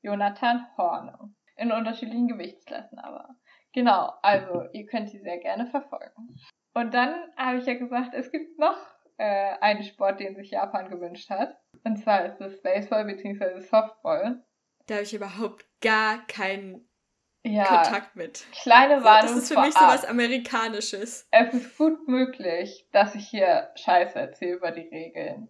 Jonathan 0.00 0.66
Horne. 0.78 1.34
In 1.56 1.72
unterschiedlichen 1.72 2.28
Gewichtsklassen 2.28 2.98
aber. 2.98 3.28
Genau, 3.74 4.12
also 4.22 4.64
ihr 4.72 4.86
könnt 4.86 5.10
sie 5.10 5.18
sehr 5.18 5.38
gerne 5.38 5.66
verfolgen. 5.66 6.36
Und 6.74 6.94
dann 6.94 7.14
habe 7.36 7.58
ich 7.58 7.66
ja 7.66 7.74
gesagt, 7.74 8.14
es 8.14 8.30
gibt 8.30 8.58
noch 8.58 8.78
äh, 9.18 9.54
einen 9.60 9.82
Sport, 9.82 10.20
den 10.20 10.34
sich 10.34 10.50
Japan 10.50 10.88
gewünscht 10.88 11.30
hat. 11.30 11.58
Und 11.84 11.96
zwar 11.96 12.24
ist 12.24 12.40
es 12.40 12.62
Baseball 12.62 13.04
bzw. 13.04 13.60
Softball. 13.60 14.44
Da 14.86 14.94
habe 14.94 15.04
ich 15.04 15.14
überhaupt 15.14 15.66
gar 15.80 16.26
keinen 16.26 16.88
ja, 17.44 17.64
Kontakt 17.64 18.16
mit. 18.16 18.44
Kleine 18.52 19.02
Warnung. 19.02 19.34
Das 19.34 19.36
ist 19.36 19.52
für 19.52 19.60
mich 19.60 19.74
so 19.74 19.80
was 19.80 20.04
Amerikanisches. 20.04 21.26
Es 21.30 21.54
ist 21.54 21.76
gut 21.76 22.06
möglich, 22.06 22.86
dass 22.92 23.14
ich 23.14 23.28
hier 23.28 23.70
Scheiße 23.74 24.18
erzähle 24.18 24.56
über 24.56 24.70
die 24.70 24.88
Regeln. 24.88 25.48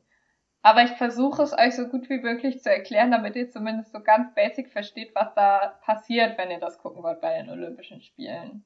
Aber 0.63 0.85
ich 0.85 0.93
versuche 0.93 1.43
es 1.43 1.53
euch 1.53 1.75
so 1.75 1.89
gut 1.89 2.09
wie 2.09 2.21
möglich 2.21 2.63
zu 2.63 2.71
erklären, 2.71 3.11
damit 3.11 3.35
ihr 3.35 3.51
zumindest 3.51 3.93
so 3.93 4.01
ganz 4.01 4.33
basic 4.35 4.71
versteht, 4.71 5.13
was 5.15 5.35
da 5.35 5.81
passiert, 5.85 6.39
wenn 6.39 6.51
ihr 6.51 6.61
das 6.61 6.79
gucken 6.79 7.03
wollt 7.03 7.21
bei 7.21 7.37
den 7.37 7.51
Olympischen 7.51 8.01
Spielen. 8.01 8.65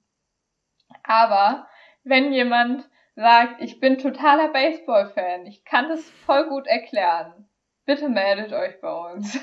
Aber 1.03 1.67
wenn 2.05 2.33
jemand 2.33 2.89
sagt, 3.17 3.63
ich 3.63 3.81
bin 3.81 3.97
totaler 3.99 4.49
Baseball-Fan, 4.49 5.47
ich 5.47 5.65
kann 5.65 5.89
das 5.89 6.09
voll 6.27 6.49
gut 6.49 6.67
erklären, 6.67 7.49
bitte 7.87 8.11
meldet 8.11 8.53
euch 8.53 8.79
bei 8.81 8.93
uns. 8.93 9.39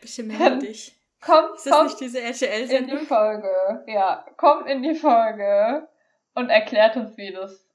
Bitte 0.00 0.22
melde 0.22 0.58
dich. 0.66 0.99
Kommt, 1.20 1.56
Ist 1.56 1.66
das 1.66 1.74
kommt 1.74 1.88
nicht 1.88 2.00
diese 2.00 2.20
RTL-Sendung? 2.20 2.90
In 2.90 2.98
die 2.98 3.06
Folge, 3.06 3.84
ja. 3.86 4.24
Kommt 4.36 4.68
in 4.68 4.82
die 4.82 4.94
Folge 4.94 5.88
und 6.34 6.48
erklärt 6.48 6.96
uns, 6.96 7.16
wie 7.16 7.32
das 7.32 7.68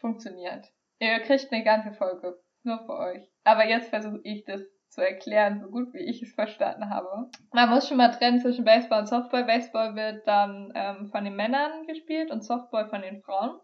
funktioniert. 0.00 0.66
Ihr 0.98 1.20
kriegt 1.20 1.52
eine 1.52 1.64
ganze 1.64 1.92
Folge. 1.92 2.38
Nur 2.62 2.78
für 2.84 2.98
euch. 2.98 3.26
Aber 3.44 3.66
jetzt 3.66 3.88
versuche 3.88 4.20
ich 4.22 4.44
das 4.44 4.60
zu 4.90 5.00
erklären, 5.00 5.60
so 5.60 5.70
gut 5.70 5.94
wie 5.94 6.00
ich 6.00 6.20
es 6.20 6.34
verstanden 6.34 6.90
habe. 6.90 7.30
Man 7.52 7.70
muss 7.70 7.88
schon 7.88 7.96
mal 7.96 8.10
trennen 8.10 8.40
zwischen 8.40 8.64
Baseball 8.64 9.00
und 9.00 9.06
Softball. 9.06 9.44
Baseball 9.44 9.94
wird 9.94 10.26
dann 10.26 10.72
ähm, 10.74 11.06
von 11.06 11.24
den 11.24 11.36
Männern 11.36 11.86
gespielt 11.86 12.30
und 12.30 12.44
Softball 12.44 12.88
von 12.88 13.02
den 13.02 13.22
Frauen. 13.22 13.58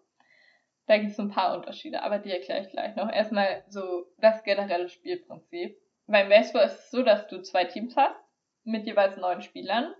Da 0.86 0.98
gibt 0.98 1.10
es 1.10 1.18
ein 1.18 1.30
paar 1.30 1.56
Unterschiede, 1.56 2.02
aber 2.02 2.20
die 2.20 2.30
erkläre 2.30 2.62
ich 2.62 2.70
gleich 2.70 2.94
noch. 2.94 3.10
Erstmal 3.10 3.64
so 3.68 4.06
das 4.18 4.44
generelle 4.44 4.88
Spielprinzip. 4.88 5.76
Beim 6.06 6.28
Baseball 6.28 6.66
ist 6.66 6.78
es 6.78 6.90
so, 6.90 7.02
dass 7.02 7.26
du 7.26 7.42
zwei 7.42 7.64
Teams 7.64 7.96
hast 7.96 8.25
mit 8.66 8.86
jeweils 8.86 9.16
neun 9.16 9.42
Spielern 9.42 9.94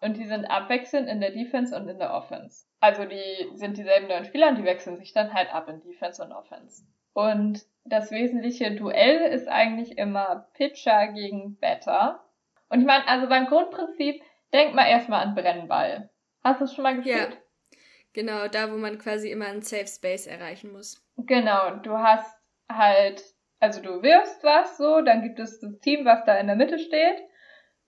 und 0.00 0.16
die 0.16 0.26
sind 0.26 0.44
abwechselnd 0.44 1.08
in 1.08 1.20
der 1.20 1.30
Defense 1.30 1.74
und 1.74 1.88
in 1.88 1.98
der 1.98 2.12
Offense. 2.14 2.66
Also 2.80 3.04
die 3.04 3.50
sind 3.54 3.76
dieselben 3.76 4.08
neun 4.08 4.24
Spieler 4.24 4.48
und 4.48 4.58
die 4.58 4.64
wechseln 4.64 4.96
sich 4.96 5.12
dann 5.12 5.34
halt 5.34 5.52
ab 5.52 5.68
in 5.68 5.80
Defense 5.80 6.22
und 6.22 6.32
Offense. 6.32 6.82
Und 7.12 7.64
das 7.84 8.10
wesentliche 8.10 8.76
Duell 8.76 9.32
ist 9.32 9.48
eigentlich 9.48 9.98
immer 9.98 10.48
Pitcher 10.54 11.08
gegen 11.08 11.58
Batter. 11.58 12.24
Und 12.68 12.80
ich 12.80 12.86
meine, 12.86 13.08
also 13.08 13.28
beim 13.28 13.46
Grundprinzip, 13.46 14.22
denk 14.52 14.74
mal 14.74 14.88
erstmal 14.88 15.24
an 15.24 15.34
Brennball. 15.34 16.10
Hast 16.44 16.60
du 16.60 16.64
es 16.64 16.74
schon 16.74 16.84
mal 16.84 16.94
gespielt? 16.94 17.32
Ja. 17.32 17.78
Genau, 18.12 18.48
da 18.48 18.72
wo 18.72 18.76
man 18.76 18.98
quasi 18.98 19.30
immer 19.30 19.46
einen 19.46 19.62
Safe 19.62 19.86
Space 19.86 20.26
erreichen 20.26 20.72
muss. 20.72 21.04
Genau, 21.16 21.76
du 21.76 21.98
hast 21.98 22.36
halt, 22.70 23.22
also 23.60 23.82
du 23.82 24.02
wirfst 24.02 24.42
was 24.44 24.76
so, 24.76 25.00
dann 25.00 25.22
gibt 25.22 25.38
es 25.38 25.60
das 25.60 25.78
Team, 25.80 26.04
was 26.04 26.24
da 26.24 26.36
in 26.36 26.46
der 26.46 26.56
Mitte 26.56 26.78
steht, 26.78 27.20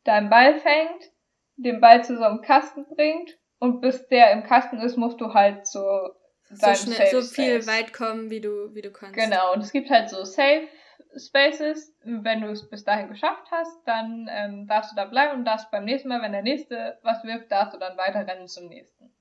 deinen 0.04 0.30
Ball 0.30 0.58
fängt, 0.60 1.10
den 1.56 1.80
Ball 1.80 2.04
zu 2.04 2.16
so 2.16 2.24
einem 2.24 2.42
Kasten 2.42 2.86
bringt 2.94 3.38
und 3.58 3.80
bis 3.80 4.08
der 4.08 4.32
im 4.32 4.44
Kasten 4.44 4.78
ist, 4.80 4.96
musst 4.96 5.20
du 5.20 5.34
halt 5.34 5.66
so 5.66 6.10
so 6.52 6.74
schnell, 6.74 7.10
so 7.10 7.22
viel 7.22 7.66
weit 7.66 7.92
kommen, 7.92 8.30
wie 8.30 8.40
du, 8.40 8.74
wie 8.74 8.82
du 8.82 8.90
kannst. 8.90 9.14
Genau, 9.14 9.52
und 9.52 9.60
es 9.60 9.70
gibt 9.70 9.88
halt 9.88 10.10
so 10.10 10.24
Safe 10.24 10.66
Spaces. 11.16 11.94
Wenn 12.02 12.40
du 12.40 12.48
es 12.48 12.68
bis 12.68 12.84
dahin 12.84 13.08
geschafft 13.08 13.46
hast, 13.50 13.86
dann 13.86 14.28
ähm, 14.30 14.66
darfst 14.66 14.92
du 14.92 14.96
da 14.96 15.04
bleiben 15.04 15.38
und 15.38 15.44
darfst 15.44 15.70
beim 15.70 15.84
nächsten 15.84 16.08
Mal, 16.08 16.22
wenn 16.22 16.32
der 16.32 16.42
nächste 16.42 16.98
was 17.02 17.22
wirft, 17.24 17.50
darfst 17.52 17.74
du 17.74 17.78
dann 17.78 17.96
weiter 17.96 18.26
rennen 18.26 18.48
zum 18.48 18.66
nächsten. 18.66 19.12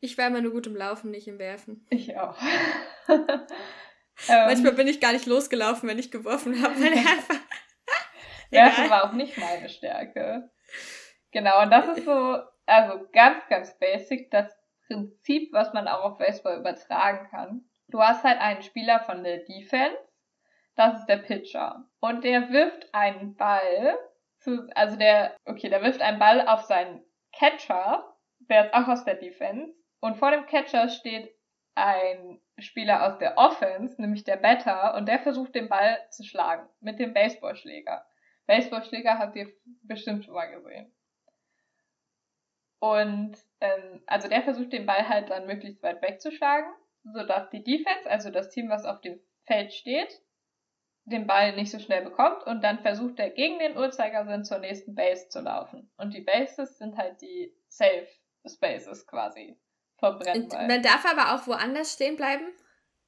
Ich 0.00 0.16
war 0.16 0.28
immer 0.28 0.40
nur 0.40 0.52
gut 0.52 0.66
im 0.66 0.76
Laufen, 0.76 1.10
nicht 1.10 1.26
im 1.26 1.38
Werfen. 1.38 1.86
Ich 1.90 2.16
auch. 2.16 2.36
Manchmal 4.28 4.72
bin 4.72 4.88
ich 4.88 5.00
gar 5.00 5.12
nicht 5.12 5.26
losgelaufen, 5.26 5.88
wenn 5.88 5.98
ich 5.98 6.10
geworfen 6.10 6.62
habe, 6.62 6.74
weil 6.80 6.92
einfach. 6.92 7.36
Werfen 8.50 8.90
war 8.90 9.04
auch 9.04 9.12
nicht 9.12 9.36
meine 9.38 9.68
Stärke. 9.68 10.50
Genau, 11.30 11.62
und 11.62 11.70
das 11.70 11.88
ist 11.88 12.04
so, 12.04 12.38
also 12.66 13.06
ganz, 13.12 13.46
ganz 13.48 13.78
basic, 13.78 14.30
das 14.30 14.56
Prinzip, 14.86 15.52
was 15.52 15.72
man 15.74 15.86
auch 15.88 16.04
auf 16.04 16.18
Baseball 16.18 16.58
übertragen 16.58 17.28
kann. 17.30 17.64
Du 17.88 18.02
hast 18.02 18.24
halt 18.24 18.40
einen 18.40 18.62
Spieler 18.62 19.00
von 19.00 19.22
der 19.22 19.38
Defense, 19.38 19.96
das 20.76 21.00
ist 21.00 21.06
der 21.06 21.18
Pitcher. 21.18 21.84
Und 22.00 22.24
der 22.24 22.50
wirft 22.50 22.94
einen 22.94 23.36
Ball 23.36 23.98
zu, 24.38 24.68
also 24.74 24.96
der, 24.96 25.36
okay, 25.44 25.68
der 25.68 25.82
wirft 25.82 26.00
einen 26.00 26.18
Ball 26.18 26.46
auf 26.46 26.62
seinen 26.62 27.02
Catcher, 27.32 28.16
der 28.38 28.66
ist 28.66 28.74
auch 28.74 28.88
aus 28.88 29.04
der 29.04 29.16
Defense. 29.16 29.74
Und 30.00 30.16
vor 30.16 30.30
dem 30.30 30.46
Catcher 30.46 30.88
steht 30.88 31.34
ein 31.74 32.40
Spieler 32.58 33.06
aus 33.06 33.18
der 33.18 33.36
Offense, 33.36 34.00
nämlich 34.00 34.24
der 34.24 34.36
Batter, 34.36 34.94
und 34.94 35.06
der 35.06 35.18
versucht 35.18 35.54
den 35.54 35.68
Ball 35.68 35.98
zu 36.10 36.24
schlagen 36.24 36.68
mit 36.80 36.98
dem 36.98 37.14
Baseballschläger. 37.14 38.04
Baseballschläger 38.48 39.18
habt 39.18 39.36
ihr 39.36 39.52
bestimmt 39.82 40.24
schon 40.24 40.34
mal 40.34 40.46
gesehen. 40.46 40.92
Und 42.80 43.36
ähm, 43.60 44.02
also 44.06 44.28
der 44.28 44.42
versucht 44.42 44.72
den 44.72 44.86
Ball 44.86 45.08
halt 45.08 45.30
dann 45.30 45.46
möglichst 45.46 45.82
weit 45.82 46.00
wegzuschlagen, 46.02 46.70
sodass 47.04 47.50
die 47.50 47.62
Defense, 47.62 48.08
also 48.08 48.30
das 48.30 48.50
Team, 48.50 48.70
was 48.70 48.84
auf 48.84 49.00
dem 49.02 49.20
Feld 49.46 49.72
steht, 49.72 50.22
den 51.04 51.26
Ball 51.26 51.54
nicht 51.56 51.70
so 51.70 51.78
schnell 51.78 52.02
bekommt 52.02 52.44
und 52.44 52.62
dann 52.62 52.80
versucht 52.80 53.18
er 53.18 53.30
gegen 53.30 53.58
den 53.58 53.76
Uhrzeigersinn 53.76 54.44
zur 54.44 54.58
nächsten 54.58 54.94
Base 54.94 55.28
zu 55.28 55.40
laufen. 55.40 55.90
Und 55.96 56.14
die 56.14 56.20
Bases 56.20 56.78
sind 56.78 56.96
halt 56.96 57.20
die 57.20 57.54
Safe 57.68 58.08
Spaces 58.46 59.06
quasi 59.06 59.58
vom 59.98 60.18
Brennball. 60.18 60.68
Man 60.68 60.82
darf 60.82 61.04
aber 61.04 61.34
auch 61.34 61.46
woanders 61.46 61.92
stehen 61.94 62.16
bleiben? 62.16 62.46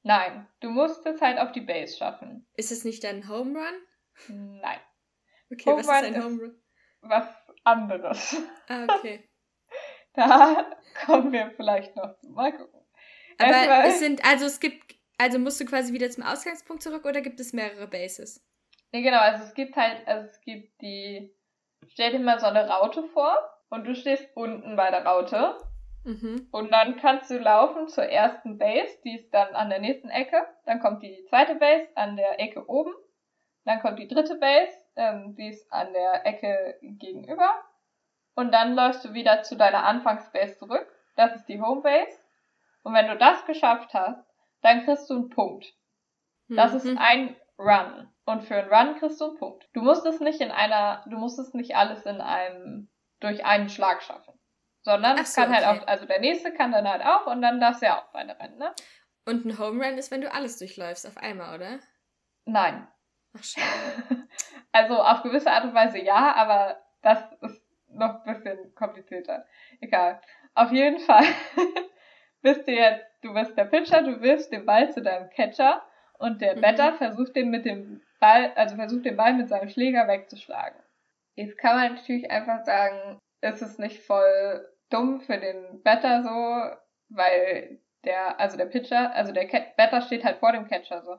Nein, 0.03 0.47
du 0.59 0.69
musst 0.69 1.05
es 1.05 1.21
halt 1.21 1.39
auf 1.39 1.51
die 1.51 1.61
Base 1.61 1.97
schaffen. 1.97 2.47
Ist 2.55 2.71
es 2.71 2.83
nicht 2.83 3.05
ein 3.05 3.27
Home 3.29 3.57
Run? 3.57 4.59
Nein. 4.61 4.79
Okay, 5.51 5.69
Home 5.69 5.77
was 5.79 6.01
ist 6.01 6.15
ein 6.15 6.23
Home 6.23 6.41
Run? 6.41 6.61
Was 7.01 7.27
anderes. 7.63 8.37
Ah, 8.67 8.85
okay. 8.89 9.27
Da 10.13 10.69
kommen 11.05 11.31
wir 11.31 11.51
vielleicht 11.55 11.95
noch 11.95 12.17
zu. 12.17 12.31
Mal 12.31 12.51
gucken. 12.51 12.81
Aber 13.37 13.49
Erstmal, 13.49 13.87
es 13.87 13.99
sind, 13.99 14.25
also 14.25 14.45
es 14.45 14.59
gibt, 14.59 14.95
also 15.17 15.39
musst 15.39 15.61
du 15.61 15.65
quasi 15.65 15.93
wieder 15.93 16.09
zum 16.09 16.25
Ausgangspunkt 16.25 16.83
zurück 16.83 17.05
oder 17.05 17.21
gibt 17.21 17.39
es 17.39 17.53
mehrere 17.53 17.87
Bases? 17.87 18.45
Nee, 18.91 19.03
genau, 19.03 19.19
also 19.19 19.45
es 19.45 19.53
gibt 19.53 19.77
halt, 19.77 20.05
also 20.05 20.27
es 20.27 20.41
gibt 20.41 20.81
die, 20.81 21.33
stell 21.87 22.11
dir 22.11 22.19
mal 22.19 22.41
so 22.41 22.47
eine 22.47 22.67
Raute 22.67 23.03
vor 23.03 23.37
und 23.69 23.85
du 23.85 23.95
stehst 23.95 24.27
unten 24.35 24.75
bei 24.75 24.91
der 24.91 25.05
Raute. 25.05 25.57
Mhm. 26.03 26.47
Und 26.51 26.73
dann 26.73 26.97
kannst 26.97 27.29
du 27.31 27.37
laufen 27.37 27.87
zur 27.87 28.03
ersten 28.03 28.57
Base, 28.57 28.97
die 29.05 29.15
ist 29.15 29.33
dann 29.33 29.55
an 29.55 29.69
der 29.69 29.79
nächsten 29.79 30.09
Ecke. 30.09 30.45
Dann 30.65 30.81
kommt 30.81 31.03
die 31.03 31.23
zweite 31.29 31.55
Base 31.55 31.87
an 31.95 32.17
der 32.17 32.39
Ecke 32.39 32.67
oben. 32.67 32.91
Dann 33.65 33.79
kommt 33.79 33.99
die 33.99 34.07
dritte 34.07 34.35
Base, 34.35 34.73
ähm, 34.95 35.35
die 35.35 35.49
ist 35.49 35.71
an 35.71 35.93
der 35.93 36.25
Ecke 36.25 36.77
gegenüber. 36.81 37.63
Und 38.35 38.51
dann 38.51 38.75
läufst 38.75 39.03
du 39.05 39.13
wieder 39.13 39.43
zu 39.43 39.55
deiner 39.55 39.83
Anfangsbase 39.83 40.57
zurück. 40.57 40.87
Das 41.15 41.35
ist 41.35 41.45
die 41.47 41.61
Homebase. 41.61 42.19
Und 42.83 42.93
wenn 42.93 43.07
du 43.07 43.17
das 43.17 43.45
geschafft 43.45 43.93
hast, 43.93 44.23
dann 44.61 44.83
kriegst 44.85 45.09
du 45.09 45.15
einen 45.15 45.29
Punkt. 45.29 45.73
Das 46.47 46.71
mhm. 46.71 46.77
ist 46.77 46.97
ein 46.97 47.35
Run. 47.57 48.09
Und 48.25 48.43
für 48.43 48.55
einen 48.55 48.73
Run 48.73 48.99
kriegst 48.99 49.19
du 49.21 49.25
einen 49.25 49.37
Punkt. 49.37 49.67
Du 49.73 49.81
musst 49.81 50.05
es 50.05 50.19
nicht 50.19 50.41
in 50.41 50.51
einer, 50.51 51.03
du 51.07 51.17
musst 51.17 51.39
es 51.39 51.53
nicht 51.53 51.75
alles 51.75 52.05
in 52.05 52.21
einem, 52.21 52.89
durch 53.19 53.45
einen 53.45 53.69
Schlag 53.69 54.01
schaffen. 54.01 54.33
Sondern 54.83 55.17
so, 55.17 55.23
es 55.23 55.35
kann 55.35 55.53
halt 55.53 55.65
auch, 55.65 55.85
also 55.87 56.05
der 56.05 56.19
nächste 56.19 56.53
kann 56.53 56.71
dann 56.71 56.89
halt 56.89 57.03
auch 57.03 57.27
und 57.27 57.41
dann 57.41 57.59
darfst 57.59 57.81
du 57.81 57.85
ja 57.85 58.01
auch 58.01 58.13
weiter 58.13 58.39
rennen, 58.39 58.57
ne? 58.57 58.73
Und 59.25 59.45
ein 59.45 59.59
Home 59.59 59.85
Run 59.85 59.99
ist, 59.99 60.09
wenn 60.09 60.21
du 60.21 60.31
alles 60.31 60.57
durchläufst 60.57 61.05
auf 61.05 61.17
einmal, 61.17 61.55
oder? 61.55 61.79
Nein. 62.45 62.87
Ach, 63.35 63.41
also 64.71 65.01
auf 65.01 65.23
gewisse 65.23 65.51
Art 65.51 65.63
und 65.63 65.73
Weise 65.73 65.99
ja, 65.99 66.33
aber 66.35 66.81
das 67.01 67.19
ist 67.41 67.61
noch 67.87 68.25
ein 68.25 68.35
bisschen 68.35 68.75
komplizierter. 68.75 69.45
Egal. 69.79 70.21
Auf 70.53 70.71
jeden 70.71 70.99
Fall 70.99 71.23
bist 72.41 72.67
du 72.67 72.71
jetzt, 72.71 73.05
du 73.21 73.33
bist 73.33 73.57
der 73.57 73.65
Pitcher, 73.65 74.01
du 74.01 74.21
wirfst 74.21 74.51
den 74.51 74.65
Ball 74.65 74.91
zu 74.91 75.01
deinem 75.01 75.29
Catcher 75.29 75.83
und 76.17 76.41
der 76.41 76.55
mhm. 76.55 76.61
Batter 76.61 76.93
versucht 76.93 77.35
den 77.35 77.49
mit 77.49 77.65
dem 77.65 78.01
Ball, 78.19 78.51
also 78.55 78.75
versucht 78.75 79.05
den 79.05 79.17
Ball 79.17 79.33
mit 79.33 79.49
seinem 79.49 79.69
Schläger 79.69 80.07
wegzuschlagen. 80.07 80.79
Jetzt 81.35 81.57
kann 81.57 81.75
man 81.75 81.95
natürlich 81.95 82.29
einfach 82.29 82.63
sagen, 82.65 83.19
ist 83.41 83.61
es 83.61 83.77
nicht 83.77 84.03
voll 84.03 84.67
dumm 84.89 85.21
für 85.21 85.37
den 85.37 85.81
Better 85.83 86.21
so, 86.23 86.77
weil 87.09 87.79
der, 88.03 88.39
also 88.39 88.57
der 88.57 88.65
Pitcher, 88.65 89.13
also 89.13 89.31
der 89.31 89.47
Better 89.77 90.01
steht 90.01 90.23
halt 90.23 90.37
vor 90.37 90.51
dem 90.51 90.67
Catcher 90.67 91.01
so. 91.01 91.17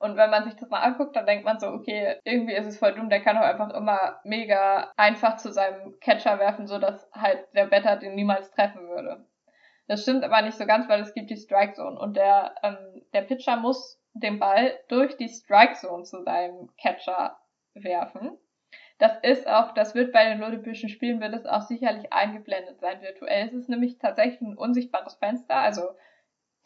Und 0.00 0.16
wenn 0.16 0.30
man 0.30 0.44
sich 0.44 0.54
das 0.54 0.68
mal 0.68 0.80
anguckt, 0.80 1.16
dann 1.16 1.26
denkt 1.26 1.44
man 1.44 1.58
so, 1.58 1.68
okay, 1.68 2.16
irgendwie 2.24 2.54
ist 2.54 2.66
es 2.66 2.78
voll 2.78 2.94
dumm, 2.94 3.08
der 3.08 3.20
kann 3.20 3.36
doch 3.36 3.42
einfach 3.42 3.70
immer 3.70 4.20
mega 4.24 4.92
einfach 4.96 5.36
zu 5.36 5.52
seinem 5.52 5.98
Catcher 6.00 6.38
werfen, 6.38 6.66
so 6.66 6.78
dass 6.78 7.10
halt 7.12 7.46
der 7.54 7.66
Better 7.66 7.96
den 7.96 8.14
niemals 8.14 8.50
treffen 8.50 8.88
würde. 8.88 9.24
Das 9.88 10.02
stimmt 10.02 10.22
aber 10.22 10.42
nicht 10.42 10.58
so 10.58 10.66
ganz, 10.66 10.88
weil 10.88 11.00
es 11.00 11.14
gibt 11.14 11.30
die 11.30 11.36
Strike 11.36 11.72
Zone 11.72 11.98
und 11.98 12.16
der, 12.16 12.54
ähm, 12.62 13.02
der 13.12 13.22
Pitcher 13.22 13.56
muss 13.56 14.00
den 14.12 14.38
Ball 14.38 14.78
durch 14.88 15.16
die 15.16 15.28
Strike 15.28 15.74
Zone 15.74 16.04
zu 16.04 16.22
seinem 16.22 16.70
Catcher 16.76 17.38
werfen. 17.74 18.36
Das 18.98 19.12
ist 19.22 19.46
auch, 19.46 19.72
das 19.74 19.94
wird 19.94 20.12
bei 20.12 20.24
den 20.28 20.42
Olympischen 20.42 20.88
Spielen 20.88 21.20
wird 21.20 21.32
es 21.32 21.46
auch 21.46 21.62
sicherlich 21.62 22.12
eingeblendet 22.12 22.80
sein 22.80 23.00
virtuell. 23.00 23.46
Es 23.46 23.52
ist 23.52 23.68
nämlich 23.68 23.98
tatsächlich 23.98 24.40
ein 24.40 24.58
unsichtbares 24.58 25.14
Fenster, 25.14 25.54
also 25.54 25.82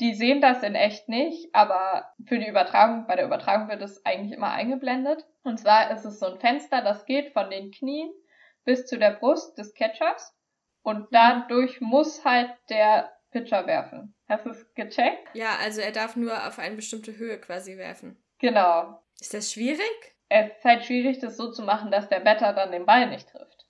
die 0.03 0.15
sehen 0.15 0.41
das 0.41 0.65
in 0.65 0.75
echt 0.75 1.09
nicht, 1.09 1.55
aber 1.55 2.13
für 2.27 2.41
die 2.41 2.49
Übertragung, 2.49 3.07
bei 3.07 3.15
der 3.15 3.25
Übertragung 3.25 3.69
wird 3.69 3.83
es 3.83 4.05
eigentlich 4.05 4.33
immer 4.33 4.51
eingeblendet. 4.51 5.25
Und 5.45 5.61
zwar 5.61 5.93
ist 5.93 6.05
es 6.05 6.19
so 6.19 6.27
ein 6.27 6.41
Fenster, 6.41 6.83
das 6.83 7.07
geht 7.07 7.33
von 7.33 7.51
den 7.51 7.71
Knien 7.71 8.11
bis 8.65 8.85
zu 8.85 8.99
der 8.99 9.13
Brust 9.13 9.57
des 9.59 9.75
Catchers. 9.75 10.37
Und 10.83 11.03
mhm. 11.03 11.09
dadurch 11.13 11.81
muss 11.81 12.25
halt 12.25 12.51
der 12.69 13.13
Pitcher 13.31 13.65
werfen. 13.69 14.17
Hast 14.29 14.45
du 14.45 14.51
es 14.51 14.75
gecheckt? 14.75 15.29
Ja, 15.35 15.57
also 15.63 15.81
er 15.81 15.93
darf 15.93 16.17
nur 16.17 16.49
auf 16.49 16.59
eine 16.59 16.75
bestimmte 16.75 17.17
Höhe 17.17 17.39
quasi 17.39 17.77
werfen. 17.77 18.21
Genau. 18.41 19.01
Ist 19.21 19.35
das 19.35 19.53
schwierig? 19.53 20.17
Es 20.29 20.49
ist 20.57 20.65
halt 20.65 20.85
schwierig, 20.85 21.21
das 21.21 21.37
so 21.37 21.53
zu 21.53 21.63
machen, 21.63 21.93
dass 21.93 22.09
der 22.09 22.21
Better 22.21 22.53
dann 22.53 22.73
den 22.73 22.87
Ball 22.87 23.09
nicht 23.09 23.29
trifft. 23.29 23.69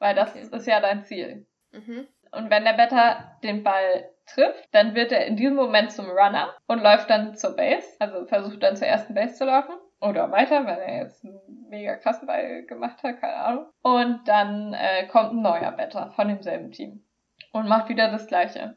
Weil 0.00 0.16
das 0.16 0.30
okay. 0.30 0.48
ist 0.50 0.66
ja 0.66 0.80
dein 0.80 1.04
Ziel. 1.04 1.46
Mhm. 1.70 2.08
Und 2.32 2.50
wenn 2.50 2.64
der 2.64 2.72
Better 2.72 3.38
den 3.44 3.62
Ball 3.62 4.10
trifft, 4.34 4.68
dann 4.72 4.94
wird 4.94 5.12
er 5.12 5.26
in 5.26 5.36
diesem 5.36 5.56
Moment 5.56 5.92
zum 5.92 6.06
Runner 6.10 6.54
und 6.66 6.82
läuft 6.82 7.10
dann 7.10 7.34
zur 7.36 7.56
Base, 7.56 7.86
also 7.98 8.26
versucht 8.26 8.62
dann 8.62 8.76
zur 8.76 8.86
ersten 8.86 9.14
Base 9.14 9.34
zu 9.34 9.44
laufen 9.44 9.74
oder 10.00 10.30
weiter, 10.30 10.64
wenn 10.66 10.78
er 10.78 11.02
jetzt 11.02 11.24
einen 11.24 11.66
mega 11.68 11.96
krassen 11.96 12.26
Ball 12.26 12.64
gemacht 12.64 13.02
hat, 13.02 13.20
keine 13.20 13.34
Ahnung. 13.36 13.66
Und 13.82 14.26
dann 14.26 14.72
äh, 14.72 15.06
kommt 15.06 15.32
ein 15.32 15.42
neuer 15.42 15.72
Better 15.72 16.10
von 16.12 16.28
demselben 16.28 16.72
Team 16.72 17.04
und 17.52 17.68
macht 17.68 17.88
wieder 17.88 18.10
das 18.10 18.26
gleiche. 18.26 18.76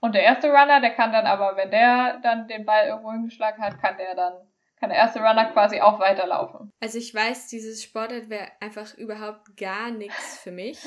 Und 0.00 0.14
der 0.14 0.22
erste 0.22 0.48
Runner, 0.48 0.80
der 0.80 0.94
kann 0.94 1.12
dann 1.12 1.26
aber, 1.26 1.56
wenn 1.56 1.70
der 1.70 2.20
dann 2.22 2.46
den 2.46 2.64
Ball 2.64 2.86
irgendwo 2.86 3.12
hingeschlagen 3.12 3.62
hat, 3.62 3.80
kann 3.80 3.96
der 3.98 4.14
dann, 4.14 4.34
kann 4.78 4.90
der 4.90 4.98
erste 4.98 5.20
Runner 5.20 5.46
quasi 5.46 5.80
auch 5.80 5.98
weiterlaufen. 5.98 6.72
Also 6.80 6.98
ich 6.98 7.12
weiß, 7.14 7.48
dieses 7.48 7.82
Sportart 7.82 8.30
wäre 8.30 8.48
einfach 8.60 8.94
überhaupt 8.94 9.56
gar 9.56 9.90
nichts 9.90 10.38
für 10.38 10.52
mich. 10.52 10.78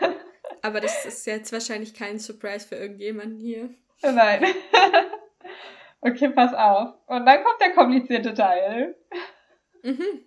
Aber 0.62 0.80
das 0.80 1.04
ist 1.04 1.26
jetzt 1.26 1.52
wahrscheinlich 1.52 1.94
kein 1.94 2.18
Surprise 2.18 2.66
für 2.66 2.76
irgendjemanden 2.76 3.38
hier. 3.38 3.70
Nein. 4.02 4.44
okay, 6.00 6.28
pass 6.30 6.54
auf. 6.54 6.94
Und 7.06 7.26
dann 7.26 7.42
kommt 7.44 7.60
der 7.60 7.72
komplizierte 7.72 8.34
Teil. 8.34 8.96
Mhm. 9.82 10.26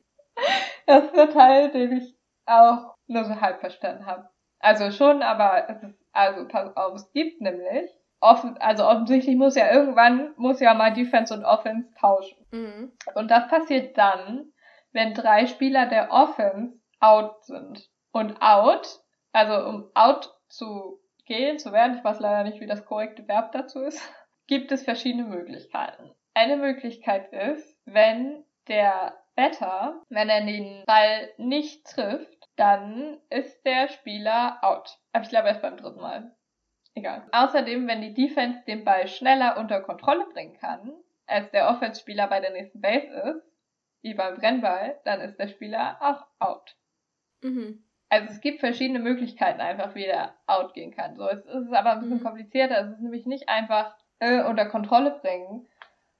Das 0.85 1.05
ist 1.05 1.15
der 1.15 1.29
Teil, 1.29 1.71
den 1.71 1.97
ich 1.97 2.15
auch 2.45 2.95
nur 3.07 3.25
so 3.25 3.39
halb 3.39 3.59
verstanden 3.59 4.05
habe. 4.05 4.29
Also 4.59 4.91
schon, 4.91 5.21
aber 5.21 5.69
es 5.69 5.83
ist, 5.83 5.99
also 6.11 6.47
pass 6.47 6.75
auf, 6.75 6.95
es 6.95 7.11
gibt 7.11 7.41
nämlich, 7.41 7.91
offen, 8.23 8.57
also 8.59 8.87
offensichtlich 8.87 9.35
muss 9.35 9.55
ja 9.55 9.71
irgendwann, 9.71 10.33
muss 10.37 10.59
ja 10.59 10.73
mal 10.73 10.93
Defense 10.93 11.33
und 11.33 11.43
Offense 11.43 11.89
tauschen. 11.99 12.37
Mhm. 12.51 12.93
Und 13.15 13.29
das 13.29 13.47
passiert 13.49 13.97
dann, 13.97 14.51
wenn 14.93 15.13
drei 15.13 15.47
Spieler 15.47 15.87
der 15.87 16.11
Offense 16.11 16.79
out 16.99 17.43
sind. 17.43 17.89
Und 18.11 18.41
out 18.41 19.02
also 19.33 19.67
um 19.67 19.91
out 19.93 20.33
zu 20.47 21.01
gehen, 21.25 21.59
zu 21.59 21.71
werden, 21.73 21.97
ich 21.97 22.03
weiß 22.03 22.19
leider 22.19 22.43
nicht, 22.43 22.61
wie 22.61 22.67
das 22.67 22.85
korrekte 22.85 23.27
Verb 23.27 23.51
dazu 23.51 23.81
ist, 23.81 24.01
gibt 24.47 24.71
es 24.71 24.83
verschiedene 24.83 25.25
Möglichkeiten. 25.25 26.11
Eine 26.33 26.57
Möglichkeit 26.57 27.31
ist, 27.33 27.77
wenn 27.85 28.43
der 28.67 29.17
Better, 29.35 30.01
wenn 30.09 30.29
er 30.29 30.45
den 30.45 30.83
Ball 30.85 31.29
nicht 31.37 31.85
trifft, 31.85 32.49
dann 32.55 33.19
ist 33.29 33.65
der 33.65 33.87
Spieler 33.87 34.59
out. 34.61 34.99
Aber 35.11 35.23
ich 35.23 35.29
glaube 35.29 35.47
erst 35.47 35.61
beim 35.61 35.77
dritten 35.77 35.99
Mal. 35.99 36.35
Egal. 36.95 37.27
Außerdem, 37.31 37.87
wenn 37.87 38.01
die 38.01 38.13
Defense 38.13 38.63
den 38.67 38.83
Ball 38.83 39.07
schneller 39.07 39.57
unter 39.57 39.81
Kontrolle 39.81 40.27
bringen 40.31 40.57
kann, 40.59 40.93
als 41.25 41.49
der 41.51 41.69
Offense-Spieler 41.69 42.27
bei 42.27 42.39
der 42.39 42.51
nächsten 42.51 42.81
Base 42.81 43.07
ist, 43.07 43.51
wie 44.01 44.13
beim 44.13 44.35
Brennball, 44.35 44.99
dann 45.05 45.21
ist 45.21 45.37
der 45.37 45.47
Spieler 45.47 45.97
auch 46.01 46.27
out. 46.39 46.75
Mhm. 47.41 47.83
Also 48.13 48.27
es 48.29 48.41
gibt 48.41 48.59
verschiedene 48.59 48.99
Möglichkeiten 48.99 49.59
einfach, 49.59 49.95
wie 49.95 50.03
der 50.03 50.35
out 50.45 50.75
gehen 50.75 50.91
kann. 50.91 51.15
So, 51.15 51.27
es 51.27 51.43
ist 51.47 51.73
aber 51.73 51.93
ein 51.93 52.01
bisschen 52.01 52.19
mhm. 52.19 52.23
komplizierter. 52.23 52.77
Es 52.81 52.91
ist 52.91 53.01
nämlich 53.01 53.25
nicht 53.25 53.49
einfach 53.49 53.97
äh, 54.19 54.43
unter 54.43 54.67
Kontrolle 54.67 55.17
bringen, 55.19 55.67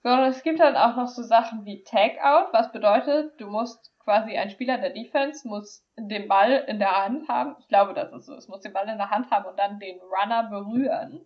sondern 0.01 0.32
es 0.32 0.41
gibt 0.41 0.60
dann 0.60 0.75
auch 0.75 0.95
noch 0.95 1.08
so 1.08 1.21
Sachen 1.21 1.65
wie 1.65 1.84
Tag 1.84 2.13
Out, 2.19 2.47
was 2.51 2.71
bedeutet, 2.71 3.39
du 3.39 3.47
musst 3.47 3.93
quasi 3.99 4.36
ein 4.36 4.49
Spieler 4.49 4.79
der 4.79 4.89
Defense 4.89 5.47
muss 5.47 5.86
den 5.95 6.27
Ball 6.27 6.65
in 6.67 6.79
der 6.79 7.06
Hand 7.06 7.27
haben. 7.27 7.58
Ich 7.60 7.67
glaube, 7.67 7.93
das 7.93 8.12
ist 8.12 8.25
so. 8.25 8.34
Es 8.34 8.47
muss 8.47 8.62
den 8.62 8.73
Ball 8.73 8.89
in 8.89 8.97
der 8.97 9.12
Hand 9.12 9.29
haben 9.29 9.45
und 9.45 9.60
dann 9.60 9.77
den 9.77 9.99
Runner 9.99 10.49
berühren. 10.49 11.23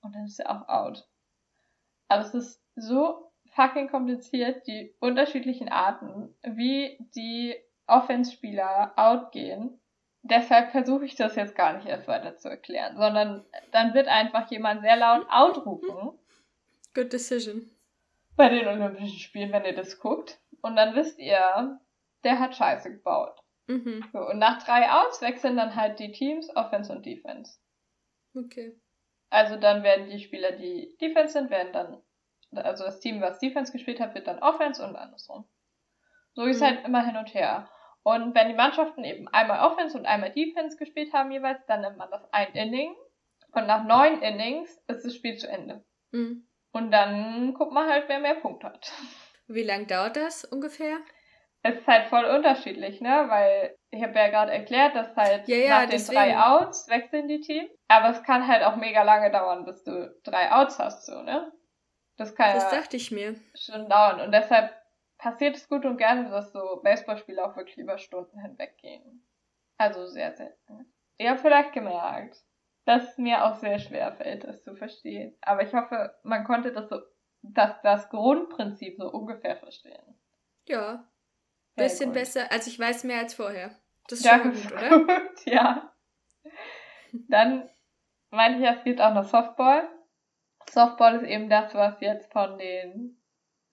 Und 0.00 0.14
dann 0.14 0.24
ist 0.24 0.40
er 0.40 0.50
auch 0.52 0.68
out. 0.68 1.06
Aber 2.08 2.22
es 2.22 2.32
ist 2.32 2.64
so 2.76 3.30
fucking 3.50 3.90
kompliziert, 3.90 4.66
die 4.66 4.96
unterschiedlichen 5.00 5.68
Arten, 5.68 6.34
wie 6.42 6.96
die 7.14 7.54
Offense-Spieler 7.86 8.94
outgehen 8.96 9.78
deshalb 10.22 10.70
versuche 10.70 11.04
ich 11.04 11.14
das 11.14 11.36
jetzt 11.36 11.54
gar 11.54 11.74
nicht 11.74 11.86
erst 11.86 12.08
weiter 12.08 12.36
zu 12.36 12.48
erklären, 12.48 12.96
sondern 12.96 13.44
dann 13.72 13.94
wird 13.94 14.08
einfach 14.08 14.50
jemand 14.50 14.82
sehr 14.82 14.96
laut 14.96 15.26
outrufen. 15.30 16.18
Good 16.94 17.12
decision. 17.12 17.70
Bei 18.36 18.48
den 18.48 18.66
Olympischen 18.66 19.18
Spielen, 19.18 19.52
wenn 19.52 19.64
ihr 19.64 19.74
das 19.74 19.98
guckt. 19.98 20.38
Und 20.62 20.76
dann 20.76 20.94
wisst 20.94 21.18
ihr, 21.18 21.80
der 22.24 22.38
hat 22.38 22.54
Scheiße 22.54 22.92
gebaut. 22.92 23.42
Mhm. 23.66 24.04
So, 24.12 24.20
und 24.20 24.38
nach 24.38 24.62
drei 24.62 24.90
Outs 24.90 25.20
wechseln 25.20 25.56
dann 25.56 25.76
halt 25.76 25.98
die 25.98 26.12
Teams 26.12 26.54
Offense 26.56 26.92
und 26.92 27.04
Defense. 27.04 27.58
Okay. 28.34 28.76
Also 29.30 29.56
dann 29.56 29.82
werden 29.82 30.08
die 30.08 30.20
Spieler, 30.20 30.52
die 30.52 30.96
Defense 31.00 31.32
sind, 31.32 31.50
werden 31.50 31.72
dann, 31.72 32.02
also 32.52 32.84
das 32.84 33.00
Team, 33.00 33.20
was 33.20 33.38
Defense 33.38 33.72
gespielt 33.72 34.00
hat, 34.00 34.14
wird 34.14 34.26
dann 34.26 34.40
Offense 34.40 34.84
und 34.86 34.96
andersrum. 34.96 35.46
So 36.34 36.44
ist 36.44 36.60
mhm. 36.60 36.66
halt 36.66 36.84
immer 36.84 37.04
hin 37.04 37.16
und 37.16 37.34
her. 37.34 37.68
Und 38.04 38.34
wenn 38.34 38.48
die 38.48 38.54
Mannschaften 38.54 39.04
eben 39.04 39.28
einmal 39.28 39.60
Offense 39.70 39.96
und 39.96 40.06
einmal 40.06 40.30
Defense 40.30 40.76
gespielt 40.76 41.12
haben 41.12 41.30
jeweils, 41.30 41.64
dann 41.66 41.82
nimmt 41.82 41.98
man 41.98 42.10
das 42.10 42.22
ein 42.32 42.52
Inning. 42.54 42.94
Und 43.52 43.66
nach 43.66 43.84
neun 43.84 44.20
Innings 44.22 44.76
ist 44.88 45.04
das 45.04 45.14
Spiel 45.14 45.36
zu 45.36 45.48
Ende. 45.48 45.84
Mhm. 46.10 46.48
Und 46.72 46.90
dann 46.90 47.54
guckt 47.54 47.72
man 47.72 47.88
halt, 47.88 48.08
wer 48.08 48.18
mehr 48.18 48.36
Punkte 48.36 48.68
hat. 48.68 48.92
Wie 49.46 49.62
lang 49.62 49.86
dauert 49.86 50.16
das 50.16 50.44
ungefähr? 50.44 50.98
Es 51.62 51.76
ist 51.76 51.86
halt 51.86 52.06
voll 52.06 52.24
unterschiedlich, 52.24 53.00
ne? 53.00 53.26
Weil 53.28 53.76
ich 53.90 54.02
habe 54.02 54.18
ja 54.18 54.28
gerade 54.28 54.50
erklärt, 54.50 54.96
dass 54.96 55.14
halt 55.14 55.46
ja, 55.46 55.56
ja, 55.56 55.68
nach 55.68 55.80
den 55.82 55.90
deswegen. 55.90 56.18
drei 56.18 56.38
Outs 56.38 56.88
wechseln 56.88 57.28
die 57.28 57.40
Teams. 57.40 57.70
Aber 57.88 58.08
es 58.08 58.22
kann 58.24 58.48
halt 58.48 58.64
auch 58.64 58.76
mega 58.76 59.02
lange 59.02 59.30
dauern, 59.30 59.64
bis 59.64 59.84
du 59.84 60.12
drei 60.24 60.50
Outs 60.50 60.78
hast, 60.78 61.06
so, 61.06 61.22
ne? 61.22 61.52
Das 62.16 62.34
kann 62.34 62.54
das 62.54 62.64
ja 62.72 62.78
dachte 62.80 62.96
ich 62.96 63.10
mir. 63.10 63.36
schon 63.54 63.88
dauern. 63.88 64.20
Und 64.20 64.32
deshalb 64.32 64.74
passiert 65.22 65.56
es 65.56 65.68
gut 65.68 65.84
und 65.84 65.98
gerne, 65.98 66.28
dass 66.30 66.52
so 66.52 66.80
Baseballspiele 66.82 67.44
auch 67.44 67.56
wirklich 67.56 67.78
über 67.78 67.96
Stunden 67.96 68.40
hinweg 68.40 68.76
gehen. 68.78 69.24
Also 69.78 70.06
sehr 70.06 70.32
selten. 70.32 70.92
Ihr 71.16 71.30
habt 71.30 71.40
vielleicht 71.40 71.72
gemerkt, 71.72 72.36
dass 72.84 73.10
es 73.10 73.18
mir 73.18 73.44
auch 73.44 73.54
sehr 73.54 73.78
schwer 73.78 74.12
fällt, 74.14 74.42
das 74.42 74.64
zu 74.64 74.74
verstehen. 74.74 75.36
Aber 75.40 75.62
ich 75.62 75.72
hoffe, 75.72 76.12
man 76.24 76.42
konnte 76.42 76.72
das 76.72 76.88
so, 76.88 77.00
dass 77.42 77.80
das 77.82 78.08
Grundprinzip 78.08 78.96
so 78.98 79.10
ungefähr 79.12 79.56
verstehen. 79.56 80.18
Ja. 80.66 81.08
Sehr 81.76 81.84
bisschen 81.84 82.06
gut. 82.06 82.14
besser. 82.14 82.50
Also 82.50 82.68
ich 82.68 82.78
weiß 82.78 83.04
mehr 83.04 83.20
als 83.20 83.34
vorher. 83.34 83.78
Das 84.08 84.18
ist 84.18 84.24
ja, 84.24 84.40
schon 84.40 84.52
gut, 84.52 84.72
oder? 84.72 84.98
Gut, 84.98 85.46
ja. 85.46 85.94
Dann 87.12 87.70
meinte 88.30 88.60
ich, 88.60 88.68
es 88.68 88.82
gibt 88.82 89.00
auch 89.00 89.14
noch 89.14 89.24
Softball. 89.24 89.88
Softball 90.68 91.14
ist 91.14 91.28
eben 91.28 91.48
das, 91.48 91.74
was 91.74 92.00
jetzt 92.00 92.32
von 92.32 92.58
den 92.58 93.22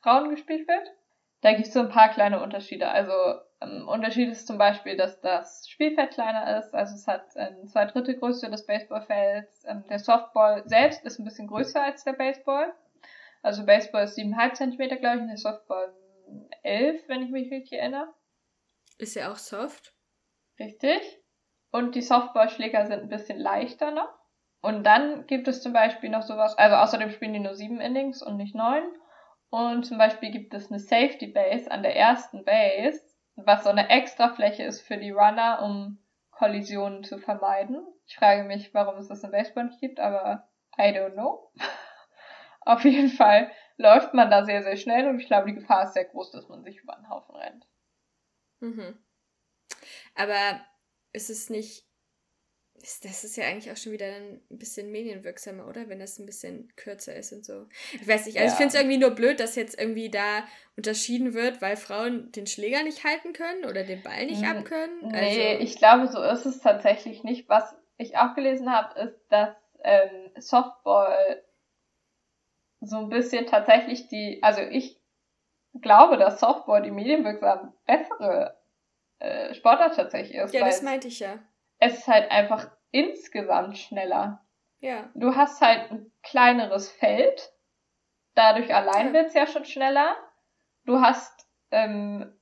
Frauen 0.02 0.30
gespielt 0.30 0.68
wird. 0.68 0.99
Da 1.42 1.54
gibt 1.54 1.68
es 1.68 1.74
so 1.74 1.80
ein 1.80 1.90
paar 1.90 2.10
kleine 2.10 2.42
Unterschiede. 2.42 2.90
Also 2.90 3.14
ähm, 3.62 3.88
Unterschied 3.88 4.30
ist 4.30 4.48
zum 4.48 4.58
Beispiel, 4.58 4.98
dass 4.98 5.22
das 5.22 5.68
Spielfeld 5.70 6.12
kleiner 6.12 6.58
ist. 6.58 6.74
Also 6.74 6.96
es 6.96 7.08
hat 7.08 7.26
ähm, 7.36 7.68
zwei 7.68 7.86
Drittel 7.86 8.18
Größe 8.18 8.50
des 8.50 8.66
Baseballfelds. 8.66 9.64
Ähm, 9.66 9.84
der 9.90 10.00
Softball 10.00 10.64
selbst 10.68 11.04
ist 11.06 11.20
ein 11.20 11.26
bisschen 11.26 11.48
größer 11.48 11.82
als 11.82 12.04
der 12.04 12.14
Baseball. 12.14 12.74
Also 13.42 13.66
Baseball 13.66 14.04
ist 14.04 14.18
7,5 14.18 14.54
Zentimeter, 14.54 14.98
glaube 14.98 15.18
ich, 15.18 15.22
und 15.22 15.28
der 15.30 15.38
Softball 15.38 15.94
11, 16.64 17.08
wenn 17.08 17.24
ich 17.24 17.32
mich 17.32 17.52
richtig 17.52 17.80
erinnere. 17.80 18.14
Ist 18.98 19.16
ja 19.16 19.32
auch 19.32 19.38
soft. 19.38 19.94
Richtig. 20.60 21.00
Und 21.72 21.96
die 21.96 22.02
Softballschläger 22.02 22.86
sind 22.88 23.04
ein 23.04 23.10
bisschen 23.10 23.40
leichter 23.40 23.92
noch. 23.92 24.10
Und 24.62 24.84
dann 24.84 25.26
gibt 25.28 25.48
es 25.48 25.62
zum 25.62 25.72
Beispiel 25.72 26.10
noch 26.10 26.24
sowas, 26.24 26.58
also 26.58 26.76
außerdem 26.76 27.12
spielen 27.12 27.34
die 27.34 27.40
nur 27.40 27.56
sieben 27.56 27.80
Innings 27.80 28.22
und 28.22 28.36
nicht 28.36 28.56
neun. 28.56 28.84
Und 29.50 29.86
zum 29.86 29.98
Beispiel 29.98 30.32
gibt 30.32 30.54
es 30.54 30.70
eine 30.70 30.80
Safety 30.80 31.28
Base 31.28 31.70
an 31.72 31.82
der 31.82 31.96
ersten 31.96 32.46
Base, 32.46 33.02
was 33.36 33.64
so 33.64 33.70
eine 33.70 33.90
extra 33.90 34.30
Fläche 34.30 34.64
ist 34.64 34.82
für 34.82 34.98
die 34.98 35.12
Runner, 35.12 35.62
um 35.64 36.00
Kollisionen 36.32 37.04
zu 37.04 37.18
vermeiden. 37.18 37.86
Ich 38.06 38.16
frage 38.16 38.44
mich, 38.44 38.74
warum 38.74 38.98
es 38.98 39.08
das 39.08 39.24
im 39.24 39.32
Baseball 39.32 39.66
nicht 39.66 39.80
gibt, 39.80 40.00
aber 40.00 40.48
I 40.78 40.94
don't 40.94 41.14
know. 41.14 41.52
Auf 42.62 42.84
jeden 42.84 43.10
Fall 43.10 43.52
läuft 43.78 44.14
man 44.14 44.30
da 44.30 44.46
sehr, 44.46 44.64
sehr 44.64 44.78
schnell 44.78 45.08
und 45.08 45.20
ich 45.20 45.28
glaube, 45.28 45.48
die 45.48 45.56
Gefahr 45.56 45.84
ist 45.84 45.94
sehr 45.94 46.06
groß, 46.06 46.32
dass 46.32 46.48
man 46.50 46.64
sich 46.64 46.78
über 46.78 46.96
einen 46.96 47.10
Haufen 47.10 47.36
rennt. 47.36 47.66
Mhm. 48.60 49.04
Aber 50.16 50.62
ist 51.12 51.30
es 51.30 51.50
nicht 51.50 51.89
das 52.82 53.24
ist 53.24 53.36
ja 53.38 53.46
eigentlich 53.46 53.72
auch 53.72 53.78
schon 53.78 53.92
wieder 53.92 54.08
ein 54.08 54.42
bisschen 54.50 54.92
medienwirksamer, 54.92 55.68
oder? 55.68 55.90
Wenn 55.90 56.00
das 56.00 56.20
ein 56.20 56.26
bisschen 56.26 56.72
kürzer 56.76 57.16
ist 57.16 57.32
und 57.34 57.46
so. 57.46 57.68
Ich 57.94 58.08
weiß 58.08 58.26
nicht, 58.26 58.38
also 58.38 58.48
ja. 58.48 58.52
ich 58.52 58.58
finde 58.58 58.70
es 58.70 58.76
irgendwie 58.76 58.98
nur 58.98 59.12
blöd, 59.12 59.40
dass 59.40 59.56
jetzt 59.56 59.80
irgendwie 59.80 60.10
da 60.10 60.44
unterschieden 60.78 61.34
wird, 61.34 61.62
weil 61.62 61.76
Frauen 61.78 62.32
den 62.32 62.48
Schläger 62.48 62.84
nicht 62.84 63.04
halten 63.04 63.34
können 63.34 63.66
oder 63.66 63.84
den 63.84 64.02
Ball 64.02 64.26
nicht 64.26 64.44
hm, 64.44 64.58
abkönnen. 64.58 65.08
Nee, 65.10 65.54
also, 65.54 65.64
ich 65.64 65.78
glaube, 65.78 66.08
so 66.08 66.22
ist 66.22 66.46
es 66.46 66.60
tatsächlich 66.60 67.24
nicht. 67.24 67.50
Was 67.50 67.76
ich 67.98 68.18
auch 68.18 68.34
gelesen 68.36 68.72
habe, 68.72 69.00
ist, 69.00 69.20
dass 69.30 69.56
ähm, 69.84 70.32
Softball 70.38 71.44
so 72.82 72.98
ein 72.98 73.10
bisschen 73.10 73.46
tatsächlich 73.46 74.08
die, 74.08 74.42
also 74.42 74.62
ich 74.62 75.00
glaube, 75.82 76.18
dass 76.18 76.40
Softball 76.40 76.82
die 76.82 76.92
medienwirksam 76.92 77.74
bessere 77.86 78.58
äh, 79.20 79.54
Sportart 79.54 79.96
tatsächlich 79.96 80.38
ist. 80.38 80.54
Ja, 80.54 80.66
das 80.66 80.82
meinte 80.82 81.10
ich 81.10 81.20
ja 81.20 81.40
es 81.80 82.00
ist 82.00 82.08
halt 82.08 82.30
einfach 82.32 82.70
insgesamt 82.92 83.78
schneller. 83.78 84.46
Ja. 84.80 85.10
Du 85.14 85.36
hast 85.36 85.62
halt 85.62 85.92
ein 85.92 86.12
kleineres 86.24 86.92
Feld. 86.92 87.52
Dadurch 88.36 88.74
allein 88.74 89.08
ja. 89.08 89.14
wird's 89.14 89.34
ja 89.34 89.48
schon 89.48 89.66
schneller. 89.66 90.16
Du 90.86 91.02
hast 91.02 91.48
ähm, 91.72 92.40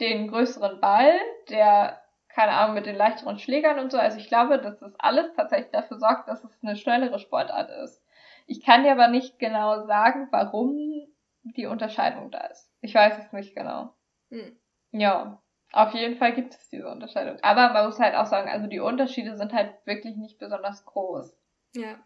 den 0.00 0.28
größeren 0.28 0.80
Ball, 0.80 1.12
der, 1.48 2.02
keine 2.28 2.52
Ahnung, 2.52 2.74
mit 2.74 2.86
den 2.86 2.96
leichteren 2.96 3.38
Schlägern 3.38 3.78
und 3.78 3.92
so. 3.92 3.98
Also 3.98 4.18
ich 4.18 4.28
glaube, 4.28 4.58
dass 4.58 4.78
das 4.78 4.94
alles 4.98 5.32
tatsächlich 5.34 5.70
dafür 5.70 5.98
sorgt, 5.98 6.28
dass 6.28 6.44
es 6.44 6.58
eine 6.62 6.76
schnellere 6.76 7.18
Sportart 7.18 7.70
ist. 7.84 8.02
Ich 8.46 8.64
kann 8.64 8.82
dir 8.82 8.92
aber 8.92 9.08
nicht 9.08 9.38
genau 9.38 9.86
sagen, 9.86 10.28
warum 10.30 11.06
die 11.42 11.66
Unterscheidung 11.66 12.30
da 12.30 12.40
ist. 12.46 12.70
Ich 12.80 12.94
weiß 12.94 13.18
es 13.18 13.32
nicht 13.32 13.54
genau. 13.54 13.94
Hm. 14.30 14.58
Ja. 14.90 15.42
Auf 15.74 15.92
jeden 15.92 16.16
Fall 16.16 16.32
gibt 16.32 16.54
es 16.54 16.68
diese 16.68 16.88
Unterscheidung. 16.88 17.36
Aber 17.42 17.72
man 17.72 17.86
muss 17.86 17.98
halt 17.98 18.14
auch 18.14 18.26
sagen, 18.26 18.48
also 18.48 18.68
die 18.68 18.78
Unterschiede 18.78 19.36
sind 19.36 19.52
halt 19.52 19.74
wirklich 19.86 20.14
nicht 20.16 20.38
besonders 20.38 20.84
groß. 20.84 21.36
Ja. 21.74 21.96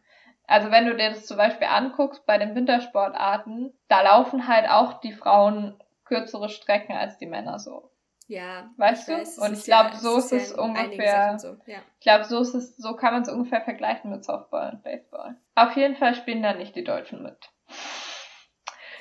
Also 0.46 0.70
wenn 0.70 0.86
du 0.86 0.96
dir 0.96 1.10
das 1.10 1.26
zum 1.26 1.36
Beispiel 1.36 1.66
anguckst 1.66 2.24
bei 2.24 2.38
den 2.38 2.54
Wintersportarten, 2.54 3.74
da 3.88 4.00
laufen 4.00 4.48
halt 4.48 4.70
auch 4.70 5.00
die 5.00 5.12
Frauen 5.12 5.78
kürzere 6.06 6.48
Strecken 6.48 6.96
als 6.96 7.18
die 7.18 7.26
Männer 7.26 7.58
so. 7.58 7.90
Ja. 8.26 8.70
Weißt 8.78 9.06
du? 9.08 9.12
Weiß, 9.12 9.38
und 9.38 9.52
ich 9.52 9.64
glaube, 9.64 9.90
ja, 9.90 9.96
so 9.96 10.16
ist 10.16 10.32
es 10.32 10.56
ja 10.56 10.62
ungefähr. 10.62 11.38
So. 11.38 11.58
Ja. 11.66 11.80
Ich 11.98 12.04
glaube, 12.04 12.24
so 12.24 12.40
ist 12.40 12.54
es, 12.54 12.74
so 12.78 12.96
kann 12.96 13.12
man 13.12 13.22
es 13.22 13.28
ungefähr 13.28 13.60
vergleichen 13.60 14.10
mit 14.10 14.24
Softball 14.24 14.72
und 14.72 14.82
Baseball. 14.82 15.36
Auf 15.54 15.76
jeden 15.76 15.96
Fall 15.96 16.14
spielen 16.14 16.42
da 16.42 16.54
nicht 16.54 16.74
die 16.74 16.84
Deutschen 16.84 17.22
mit. 17.22 17.50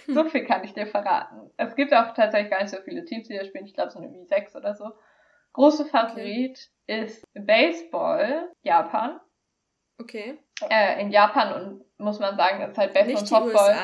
So 0.13 0.23
viel 0.25 0.45
kann 0.45 0.63
ich 0.63 0.73
dir 0.73 0.87
verraten. 0.87 1.51
Es 1.57 1.75
gibt 1.75 1.93
auch 1.93 2.13
tatsächlich 2.13 2.49
gar 2.49 2.61
nicht 2.61 2.69
so 2.69 2.81
viele 2.83 3.03
Teams, 3.03 3.27
die 3.27 3.37
da 3.37 3.43
spielen. 3.43 3.65
Ich 3.65 3.73
glaube, 3.73 3.91
so 3.91 3.99
eine 3.99 4.25
sechs 4.25 4.55
oder 4.55 4.73
so. 4.73 4.91
Große 5.53 5.85
Favorit 5.85 6.69
okay. 6.83 7.01
ist 7.01 7.25
Baseball, 7.33 8.51
Japan. 8.61 9.19
Okay. 9.99 10.37
Äh, 10.69 11.01
in 11.01 11.11
Japan 11.11 11.53
und 11.53 11.85
muss 11.97 12.19
man 12.19 12.37
sagen, 12.37 12.61
ist 12.61 12.77
halt 12.77 12.93
Baseball 12.93 13.19
und 13.19 13.27
Softball. 13.27 13.75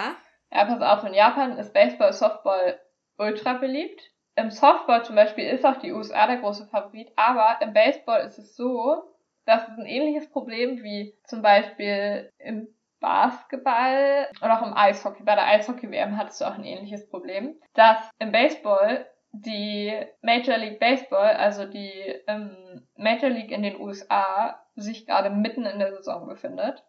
Ja, 0.52 0.66
pass 0.66 0.82
auf, 0.82 1.04
in 1.04 1.14
Japan 1.14 1.58
ist 1.58 1.74
Baseball, 1.74 2.14
Softball 2.14 2.80
ultra 3.18 3.54
beliebt. 3.54 4.02
Im 4.36 4.50
Softball 4.50 5.04
zum 5.04 5.16
Beispiel 5.16 5.46
ist 5.46 5.66
auch 5.66 5.78
die 5.78 5.92
USA 5.92 6.28
der 6.28 6.38
große 6.38 6.68
Favorit, 6.68 7.12
aber 7.16 7.60
im 7.62 7.74
Baseball 7.74 8.22
ist 8.22 8.38
es 8.38 8.56
so, 8.56 9.04
dass 9.46 9.68
es 9.68 9.78
ein 9.78 9.86
ähnliches 9.86 10.30
Problem 10.30 10.84
wie 10.84 11.16
zum 11.26 11.42
Beispiel 11.42 12.32
im 12.38 12.68
Basketball 13.04 14.30
oder 14.42 14.58
auch 14.58 14.66
im 14.66 14.74
Eishockey. 14.74 15.24
Bei 15.24 15.36
der 15.36 15.46
Eishockey-WM 15.46 16.18
hattest 16.18 16.40
du 16.40 16.46
auch 16.46 16.56
ein 16.56 16.64
ähnliches 16.64 17.10
Problem, 17.10 17.60
dass 17.74 17.98
im 18.18 18.32
Baseball 18.32 19.06
die 19.34 19.94
Major 20.22 20.58
League 20.58 20.80
Baseball, 20.80 21.36
also 21.36 21.66
die 21.66 21.92
ähm, 22.28 22.88
Major 22.96 23.30
League 23.30 23.52
in 23.52 23.62
den 23.62 23.78
USA, 23.78 24.58
sich 24.76 25.06
gerade 25.06 25.30
mitten 25.30 25.66
in 25.66 25.80
der 25.80 25.94
Saison 25.94 26.28
befindet. 26.28 26.82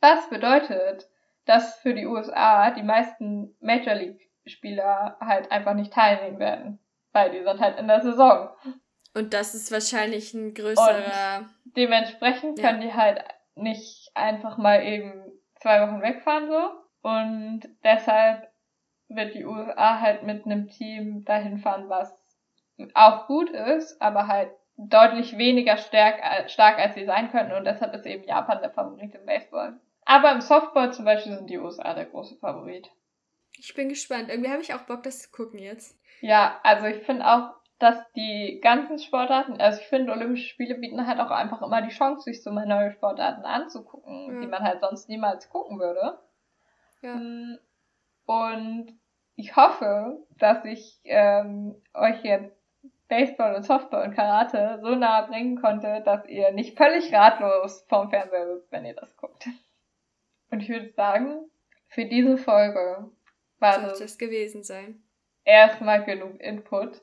Was 0.00 0.30
bedeutet, 0.30 1.08
dass 1.46 1.74
für 1.80 1.92
die 1.92 2.06
USA 2.06 2.70
die 2.70 2.84
meisten 2.84 3.56
Major 3.60 3.94
League 3.94 4.30
Spieler 4.46 5.16
halt 5.20 5.50
einfach 5.50 5.74
nicht 5.74 5.92
teilnehmen 5.92 6.38
werden, 6.38 6.78
weil 7.12 7.32
die 7.32 7.42
sind 7.42 7.60
halt 7.60 7.76
in 7.80 7.88
der 7.88 8.02
Saison. 8.02 8.50
Und 9.14 9.34
das 9.34 9.54
ist 9.56 9.72
wahrscheinlich 9.72 10.32
ein 10.32 10.54
größerer. 10.54 11.38
Und 11.38 11.76
dementsprechend 11.76 12.60
können 12.60 12.82
ja. 12.82 12.88
die 12.88 12.94
halt 12.94 13.24
nicht 13.56 14.10
einfach 14.14 14.58
mal 14.58 14.84
eben 14.84 15.12
zwei 15.56 15.80
Wochen 15.82 16.02
wegfahren 16.02 16.48
so. 16.48 16.70
Und 17.02 17.62
deshalb 17.84 18.48
wird 19.08 19.34
die 19.34 19.44
USA 19.44 20.00
halt 20.00 20.22
mit 20.22 20.44
einem 20.44 20.68
Team 20.68 21.24
dahin 21.24 21.58
fahren, 21.58 21.88
was 21.88 22.16
auch 22.94 23.26
gut 23.26 23.50
ist, 23.50 24.00
aber 24.00 24.26
halt 24.26 24.50
deutlich 24.76 25.38
weniger 25.38 25.76
stark, 25.76 26.50
stark 26.50 26.78
als 26.78 26.94
sie 26.94 27.04
sein 27.04 27.30
könnten 27.30 27.52
und 27.52 27.64
deshalb 27.64 27.94
ist 27.94 28.04
eben 28.04 28.24
Japan 28.24 28.60
der 28.60 28.70
Favorit 28.70 29.14
im 29.14 29.24
Baseball. 29.24 29.80
Aber 30.04 30.32
im 30.32 30.40
Softball 30.40 30.92
zum 30.92 31.04
Beispiel 31.04 31.32
sind 31.36 31.50
die 31.50 31.58
USA 31.58 31.94
der 31.94 32.04
große 32.04 32.36
Favorit. 32.36 32.90
Ich 33.58 33.74
bin 33.74 33.88
gespannt. 33.88 34.28
Irgendwie 34.28 34.50
habe 34.50 34.62
ich 34.62 34.74
auch 34.74 34.82
Bock, 34.82 35.02
das 35.02 35.22
zu 35.22 35.30
gucken 35.30 35.58
jetzt. 35.58 35.98
Ja, 36.20 36.60
also 36.62 36.86
ich 36.86 37.02
finde 37.04 37.26
auch, 37.26 37.54
dass 37.78 37.98
die 38.12 38.60
ganzen 38.62 38.98
Sportarten, 38.98 39.60
also 39.60 39.80
ich 39.80 39.86
finde, 39.86 40.12
Olympische 40.12 40.48
Spiele 40.48 40.76
bieten 40.76 41.06
halt 41.06 41.20
auch 41.20 41.30
einfach 41.30 41.60
immer 41.62 41.82
die 41.82 41.94
Chance, 41.94 42.22
sich 42.22 42.42
so 42.42 42.50
mal 42.50 42.66
neue 42.66 42.92
Sportarten 42.92 43.44
anzugucken, 43.44 44.34
ja. 44.34 44.40
die 44.40 44.46
man 44.46 44.62
halt 44.62 44.80
sonst 44.80 45.08
niemals 45.08 45.50
gucken 45.50 45.78
würde. 45.78 46.18
Ja. 47.02 47.14
Mm, 47.14 47.58
und 48.24 48.98
ich 49.36 49.56
hoffe, 49.56 50.24
dass 50.38 50.64
ich 50.64 51.00
ähm, 51.04 51.80
euch 51.92 52.22
jetzt 52.24 52.56
Baseball 53.08 53.54
und 53.54 53.62
Softball 53.62 54.08
und 54.08 54.14
Karate 54.14 54.80
so 54.82 54.94
nahe 54.94 55.28
bringen 55.28 55.60
konnte, 55.60 56.02
dass 56.04 56.26
ihr 56.26 56.50
nicht 56.52 56.76
völlig 56.76 57.12
ratlos 57.12 57.84
vorm 57.88 58.10
Fernseher 58.10 58.54
sitzt, 58.54 58.72
wenn 58.72 58.84
ihr 58.84 58.94
das 58.94 59.16
guckt. 59.16 59.46
Und 60.50 60.60
ich 60.60 60.68
würde 60.68 60.90
sagen, 60.92 61.50
für 61.88 62.06
diese 62.06 62.38
Folge 62.38 63.10
war 63.58 63.80
das 63.80 64.18
gewesen 64.18 64.62
sein. 64.62 65.02
Erstmal 65.44 66.04
genug 66.04 66.40
Input. 66.40 67.02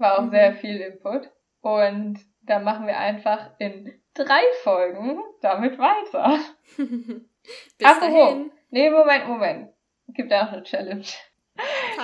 War 0.00 0.18
auch 0.18 0.22
mhm. 0.22 0.30
sehr 0.30 0.54
viel 0.54 0.80
Input. 0.80 1.30
Und 1.60 2.18
dann 2.42 2.64
machen 2.64 2.86
wir 2.86 2.98
einfach 2.98 3.50
in 3.58 4.00
drei 4.14 4.42
Folgen 4.62 5.22
damit 5.42 5.78
weiter. 5.78 6.38
Bis 6.76 7.84
Ach, 7.84 8.00
dahin. 8.00 8.50
Nee, 8.70 8.90
Moment, 8.90 9.28
Moment. 9.28 9.70
Gibt 10.08 10.32
ja 10.32 10.46
auch 10.46 10.52
eine 10.52 10.62
Challenge. 10.62 11.04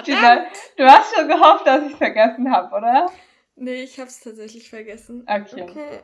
Gina, 0.04 0.46
du 0.76 0.84
hast 0.84 1.14
schon 1.14 1.28
gehofft, 1.28 1.66
dass 1.66 1.90
ich 1.90 1.96
vergessen 1.96 2.50
habe, 2.52 2.74
oder? 2.76 3.10
Nee, 3.56 3.82
ich 3.82 3.98
hab's 3.98 4.20
tatsächlich 4.20 4.68
vergessen. 4.68 5.26
Okay. 5.26 5.62
okay. 5.62 6.00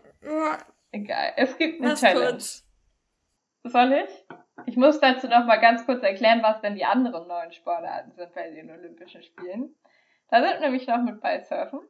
Egal. 0.91 1.33
Es 1.37 1.57
gibt 1.59 1.81
eine 1.81 1.93
was 1.93 2.01
Challenge. 2.01 2.31
Kurz. 2.31 2.65
Soll 3.65 3.93
ich? 3.93 4.27
Ich 4.67 4.77
muss 4.77 5.01
dazu 5.01 5.29
noch 5.29 5.45
mal 5.45 5.61
ganz 5.61 5.85
kurz 5.85 6.03
erklären, 6.03 6.43
was 6.43 6.61
denn 6.63 6.75
die 6.75 6.85
anderen 6.85 7.27
neuen 7.29 7.53
Sportarten 7.53 8.13
sind 8.13 8.35
bei 8.35 8.51
den 8.51 8.71
Olympischen 8.71 9.23
Spielen. 9.23 9.75
Da 10.33 10.43
sind 10.43 10.61
nämlich 10.61 10.87
noch 10.87 11.03
mit 11.03 11.21
bei 11.21 11.43
Surfen, 11.43 11.81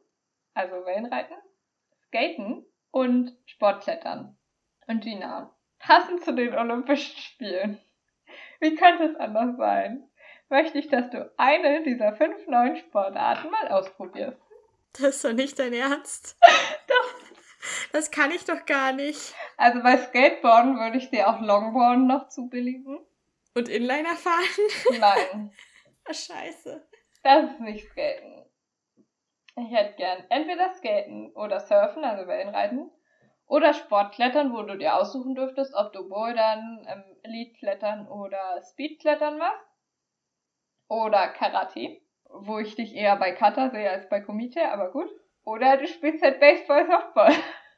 also 0.53 0.85
Wellenreiten, 0.85 1.37
Skaten 2.07 2.65
und 2.91 3.31
Sportklettern. 3.45 4.37
Und 4.85 5.01
Gina, 5.01 5.55
passend 5.79 6.25
zu 6.25 6.33
den 6.33 6.53
Olympischen 6.53 7.17
Spielen, 7.17 7.79
wie 8.59 8.75
könnte 8.75 9.05
es 9.05 9.15
anders 9.15 9.55
sein, 9.55 10.09
möchte 10.49 10.77
ich, 10.77 10.89
dass 10.89 11.09
du 11.09 11.31
eine 11.37 11.83
dieser 11.83 12.17
fünf 12.17 12.45
neuen 12.47 12.75
Sportarten 12.75 13.49
mal 13.49 13.69
ausprobierst. 13.69 14.41
Das 14.91 15.15
ist 15.15 15.23
doch 15.23 15.31
nicht 15.31 15.57
dein 15.57 15.71
Ernst. 15.71 16.37
doch. 16.87 17.15
Das 17.93 18.11
kann 18.11 18.31
ich 18.31 18.43
doch 18.43 18.65
gar 18.65 18.91
nicht. 18.91 19.33
Also 19.55 19.81
bei 19.81 19.97
Skateboarden 19.97 20.77
würde 20.77 20.97
ich 20.97 21.09
dir 21.09 21.29
auch 21.29 21.39
Longboarden 21.39 22.07
noch 22.07 22.27
zubilligen. 22.27 22.99
Und 23.55 23.69
Inliner 23.69 24.17
fahren? 24.17 24.99
Nein. 24.99 25.53
Ach, 26.09 26.13
scheiße. 26.13 26.85
Das 27.23 27.51
ist 27.51 27.61
nicht 27.61 27.87
Skaten. 27.87 28.32
Ich 29.55 29.71
hätte 29.71 29.95
gern 29.97 30.23
entweder 30.29 30.71
Skaten 30.73 31.31
oder 31.33 31.59
Surfen, 31.59 32.03
also 32.03 32.27
Wellenreiten, 32.27 32.89
oder 33.45 33.73
Sportklettern, 33.73 34.53
wo 34.53 34.63
du 34.63 34.77
dir 34.77 34.95
aussuchen 34.95 35.35
dürftest, 35.35 35.73
ob 35.75 35.93
du 35.93 36.07
Bouldern, 36.09 36.85
ähm, 36.89 37.03
Elite-Klettern 37.23 38.07
oder 38.07 38.61
Speedklettern 38.71 39.37
machst. 39.37 39.67
Oder 40.87 41.27
Karate, 41.27 42.01
wo 42.29 42.59
ich 42.59 42.75
dich 42.75 42.95
eher 42.95 43.15
bei 43.15 43.31
Kata 43.31 43.69
sehe 43.69 43.89
als 43.89 44.09
bei 44.09 44.21
Komite, 44.21 44.71
aber 44.71 44.91
gut. 44.91 45.09
Oder 45.43 45.77
du 45.77 45.87
spielst 45.87 46.23
halt 46.23 46.39
Baseball, 46.39 46.87
Softball. 46.87 47.33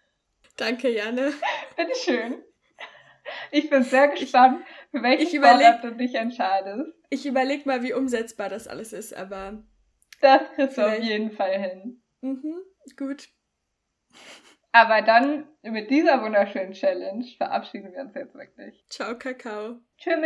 Danke, 0.57 0.89
Janne. 0.89 1.33
Bitteschön. 1.75 2.43
ich 3.51 3.69
bin 3.69 3.83
sehr 3.83 4.07
gespannt, 4.09 4.65
für 4.91 5.03
welche 5.03 5.23
ich 5.23 5.35
Sportart 5.35 5.83
du 5.83 5.91
dich 5.91 6.15
entscheidest. 6.15 6.93
Ich 7.09 7.25
überleg 7.25 7.65
mal, 7.65 7.83
wie 7.83 7.93
umsetzbar 7.93 8.49
das 8.49 8.67
alles 8.67 8.93
ist, 8.93 9.13
aber. 9.13 9.63
Das 10.21 10.41
kriegst 10.55 10.77
du 10.77 10.81
auf 10.81 10.99
jeden 10.99 11.31
Fall 11.31 11.59
hin. 11.59 12.01
Mhm, 12.21 12.61
gut. 12.97 13.29
Aber 14.71 15.01
dann 15.01 15.47
mit 15.63 15.89
dieser 15.89 16.21
wunderschönen 16.21 16.73
Challenge 16.73 17.25
verabschieden 17.37 17.93
wir 17.93 18.01
uns 18.01 18.13
jetzt 18.13 18.35
wirklich. 18.35 18.85
Ciao, 18.89 19.17
Kakao. 19.17 19.79
Tschö 19.97 20.17